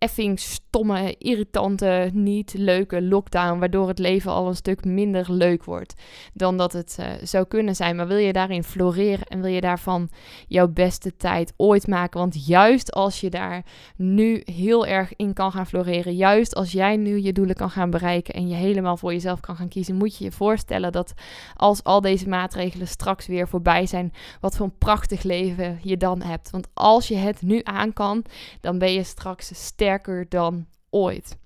effing 0.00 0.38
stomme, 0.38 1.14
irritante, 1.18 2.10
niet 2.12 2.54
leuke 2.54 3.02
lockdown, 3.02 3.58
waardoor 3.58 3.88
het 3.88 3.98
leven 3.98 4.30
al 4.30 4.48
een 4.48 4.56
stuk 4.56 4.84
minder 4.84 5.32
leuk 5.32 5.64
wordt 5.64 5.94
dan 6.34 6.56
dat 6.56 6.72
het 6.72 6.96
uh, 7.00 7.06
zou 7.22 7.44
kunnen 7.44 7.76
zijn. 7.76 7.96
Maar 7.96 8.06
wil 8.06 8.16
je 8.16 8.32
daarin 8.32 8.64
floreren 8.64 9.26
en 9.26 9.40
wil 9.40 9.50
je 9.50 9.60
daarvan 9.60 10.10
jouw 10.48 10.68
beste 10.68 11.16
tijd 11.16 11.52
ooit 11.56 11.86
maken? 11.86 12.20
Want 12.20 12.46
juist 12.46 12.92
als 12.92 13.20
je 13.20 13.30
daar 13.30 13.64
nu 13.96 14.42
heel 14.44 14.86
erg 14.86 15.16
in 15.16 15.32
kan 15.32 15.52
gaan 15.52 15.66
floreren, 15.66 16.14
juist 16.14 16.54
als 16.54 16.72
jij 16.72 16.96
nu 16.96 17.20
je 17.20 17.32
doelen 17.32 17.56
kan 17.56 17.70
gaan 17.70 17.90
bereiken 17.90 18.34
en 18.34 18.48
je 18.48 18.54
helemaal 18.54 18.96
voor 18.96 19.12
jezelf 19.12 19.40
kan 19.40 19.56
gaan 19.56 19.68
kiezen, 19.68 19.96
moet 19.96 20.16
je 20.16 20.24
je 20.24 20.32
voorstellen 20.32 20.92
dat 20.92 21.12
als 21.56 21.84
al 21.84 22.00
deze 22.00 22.28
maatregelen 22.28 22.88
straks 22.88 23.26
weer 23.26 23.48
voorbij 23.48 23.86
zijn, 23.86 24.12
wat 24.40 24.56
voor 24.56 24.66
een 24.66 24.78
prachtig 24.78 25.22
leven 25.22 25.78
je 25.82 25.96
dan 25.96 26.22
hebt. 26.22 26.50
Want 26.50 26.68
als 26.74 27.08
je 27.08 27.16
het 27.16 27.42
nu 27.42 27.60
aan 27.62 27.92
kan, 27.92 28.24
dan 28.60 28.78
ben 28.78 28.92
je 28.92 29.02
straks 29.02 29.50
sterk 29.54 29.88
dan 30.28 30.66
ooit. 30.90 31.38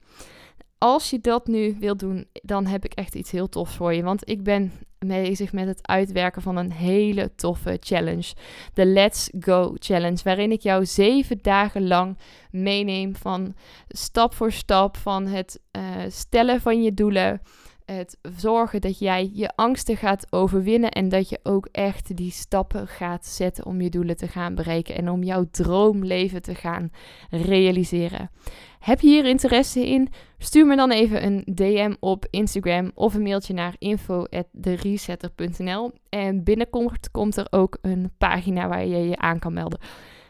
Als 0.79 1.11
je 1.11 1.21
dat 1.21 1.47
nu 1.47 1.77
wilt 1.79 1.99
doen, 1.99 2.27
dan 2.33 2.67
heb 2.67 2.85
ik 2.85 2.93
echt 2.93 3.15
iets 3.15 3.31
heel 3.31 3.49
tofs 3.49 3.75
voor 3.75 3.95
je. 3.95 4.03
Want 4.03 4.29
ik 4.29 4.43
ben 4.43 4.73
bezig 4.99 5.53
met 5.53 5.67
het 5.67 5.87
uitwerken 5.87 6.43
van 6.43 6.57
een 6.57 6.73
hele 6.73 7.35
toffe 7.35 7.77
challenge. 7.81 8.35
De 8.75 8.87
Let's 8.87 9.31
Go 9.39 9.75
Challenge. 9.79 10.19
Waarin 10.25 10.53
ik 10.53 10.61
jou 10.61 10.87
zeven 10.87 11.39
dagen 11.43 11.87
lang 11.87 12.19
meeneem 12.51 13.17
van 13.17 13.55
stap 13.89 14.35
voor 14.35 14.53
stap. 14.53 14.97
Van 14.97 15.27
het 15.27 15.61
uh, 15.77 15.83
stellen 16.09 16.61
van 16.61 16.83
je 16.83 16.95
doelen 16.95 17.41
het 17.85 18.19
zorgen 18.37 18.81
dat 18.81 18.99
jij 18.99 19.31
je 19.33 19.51
angsten 19.55 19.97
gaat 19.97 20.27
overwinnen 20.31 20.91
en 20.91 21.09
dat 21.09 21.29
je 21.29 21.41
ook 21.43 21.69
echt 21.73 22.17
die 22.17 22.31
stappen 22.31 22.89
gaat 22.89 23.27
zetten 23.27 23.67
om 23.67 23.81
je 23.81 23.91
doelen 23.91 24.17
te 24.17 24.29
gaan 24.29 24.55
bereiken 24.55 24.95
en 24.95 25.11
om 25.11 25.23
jouw 25.23 25.45
droomleven 25.51 26.43
te 26.43 26.55
gaan 26.55 26.91
realiseren. 27.31 28.31
Heb 28.79 29.01
je 29.01 29.09
hier 29.09 29.27
interesse 29.27 29.89
in? 29.89 30.09
Stuur 30.39 30.67
me 30.67 30.77
dan 30.77 30.91
even 30.91 31.25
een 31.25 31.45
DM 31.55 31.95
op 32.01 32.27
Instagram 32.31 32.91
of 32.95 33.15
een 33.15 33.23
mailtje 33.23 33.55
naar 33.55 33.75
info@deresetter.nl 33.79 35.93
en 36.09 36.45
binnenkort 36.45 37.11
komt 37.11 37.37
er 37.37 37.47
ook 37.51 37.79
een 37.83 38.11
pagina 38.19 38.69
waar 38.69 38.87
je 38.87 39.09
je 39.09 39.17
aan 39.17 39.39
kan 39.39 39.53
melden. 39.53 39.81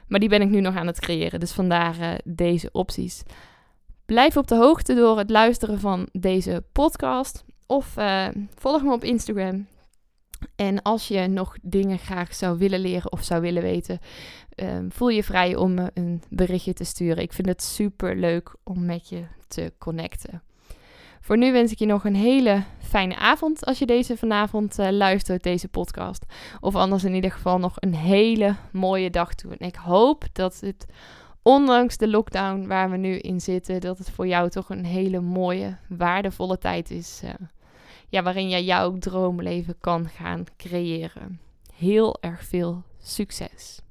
Maar 0.08 0.20
die 0.20 0.28
ben 0.28 0.42
ik 0.42 0.50
nu 0.50 0.60
nog 0.60 0.76
aan 0.76 0.86
het 0.86 1.00
creëren, 1.00 1.40
dus 1.40 1.52
vandaar 1.52 2.00
uh, 2.00 2.14
deze 2.24 2.68
opties. 2.72 3.22
Blijf 4.06 4.36
op 4.36 4.46
de 4.46 4.56
hoogte 4.56 4.94
door 4.94 5.18
het 5.18 5.30
luisteren 5.30 5.80
van 5.80 6.08
deze 6.12 6.64
podcast. 6.72 7.44
Of 7.66 7.96
uh, 7.96 8.28
volg 8.54 8.82
me 8.82 8.92
op 8.92 9.04
Instagram. 9.04 9.66
En 10.56 10.82
als 10.82 11.08
je 11.08 11.26
nog 11.26 11.56
dingen 11.62 11.98
graag 11.98 12.34
zou 12.34 12.58
willen 12.58 12.80
leren 12.80 13.12
of 13.12 13.22
zou 13.22 13.40
willen 13.40 13.62
weten, 13.62 13.98
uh, 14.56 14.78
voel 14.88 15.08
je 15.08 15.24
vrij 15.24 15.56
om 15.56 15.74
me 15.74 15.90
een 15.94 16.22
berichtje 16.28 16.72
te 16.72 16.84
sturen. 16.84 17.22
Ik 17.22 17.32
vind 17.32 17.48
het 17.48 17.62
super 17.62 18.16
leuk 18.16 18.54
om 18.62 18.84
met 18.84 19.08
je 19.08 19.24
te 19.48 19.72
connecten. 19.78 20.42
Voor 21.20 21.38
nu 21.38 21.52
wens 21.52 21.72
ik 21.72 21.78
je 21.78 21.86
nog 21.86 22.04
een 22.04 22.16
hele 22.16 22.62
fijne 22.78 23.16
avond 23.16 23.64
als 23.64 23.78
je 23.78 23.86
deze 23.86 24.16
vanavond 24.16 24.78
uh, 24.78 24.90
luistert, 24.90 25.42
deze 25.42 25.68
podcast. 25.68 26.24
Of 26.60 26.74
anders 26.74 27.04
in 27.04 27.14
ieder 27.14 27.32
geval 27.32 27.58
nog 27.58 27.76
een 27.78 27.94
hele 27.94 28.54
mooie 28.72 29.10
dag 29.10 29.34
toe. 29.34 29.56
En 29.56 29.66
ik 29.66 29.76
hoop 29.76 30.24
dat 30.32 30.60
het 30.60 30.86
ondanks 31.44 31.96
de 31.96 32.08
lockdown 32.08 32.66
waar 32.66 32.90
we 32.90 32.96
nu 32.96 33.18
in 33.18 33.40
zitten, 33.40 33.80
dat 33.80 33.98
het 33.98 34.10
voor 34.10 34.26
jou 34.26 34.50
toch 34.50 34.70
een 34.70 34.84
hele 34.84 35.20
mooie, 35.20 35.76
waardevolle 35.88 36.58
tijd 36.58 36.90
is. 36.90 37.20
Uh, 37.24 37.30
ja, 38.08 38.22
waarin 38.22 38.48
jij 38.48 38.64
jouw 38.64 38.98
droomleven 38.98 39.74
kan 39.80 40.08
gaan 40.08 40.44
creëren. 40.56 41.40
Heel 41.74 42.16
erg 42.20 42.44
veel 42.44 42.82
succes! 42.98 43.83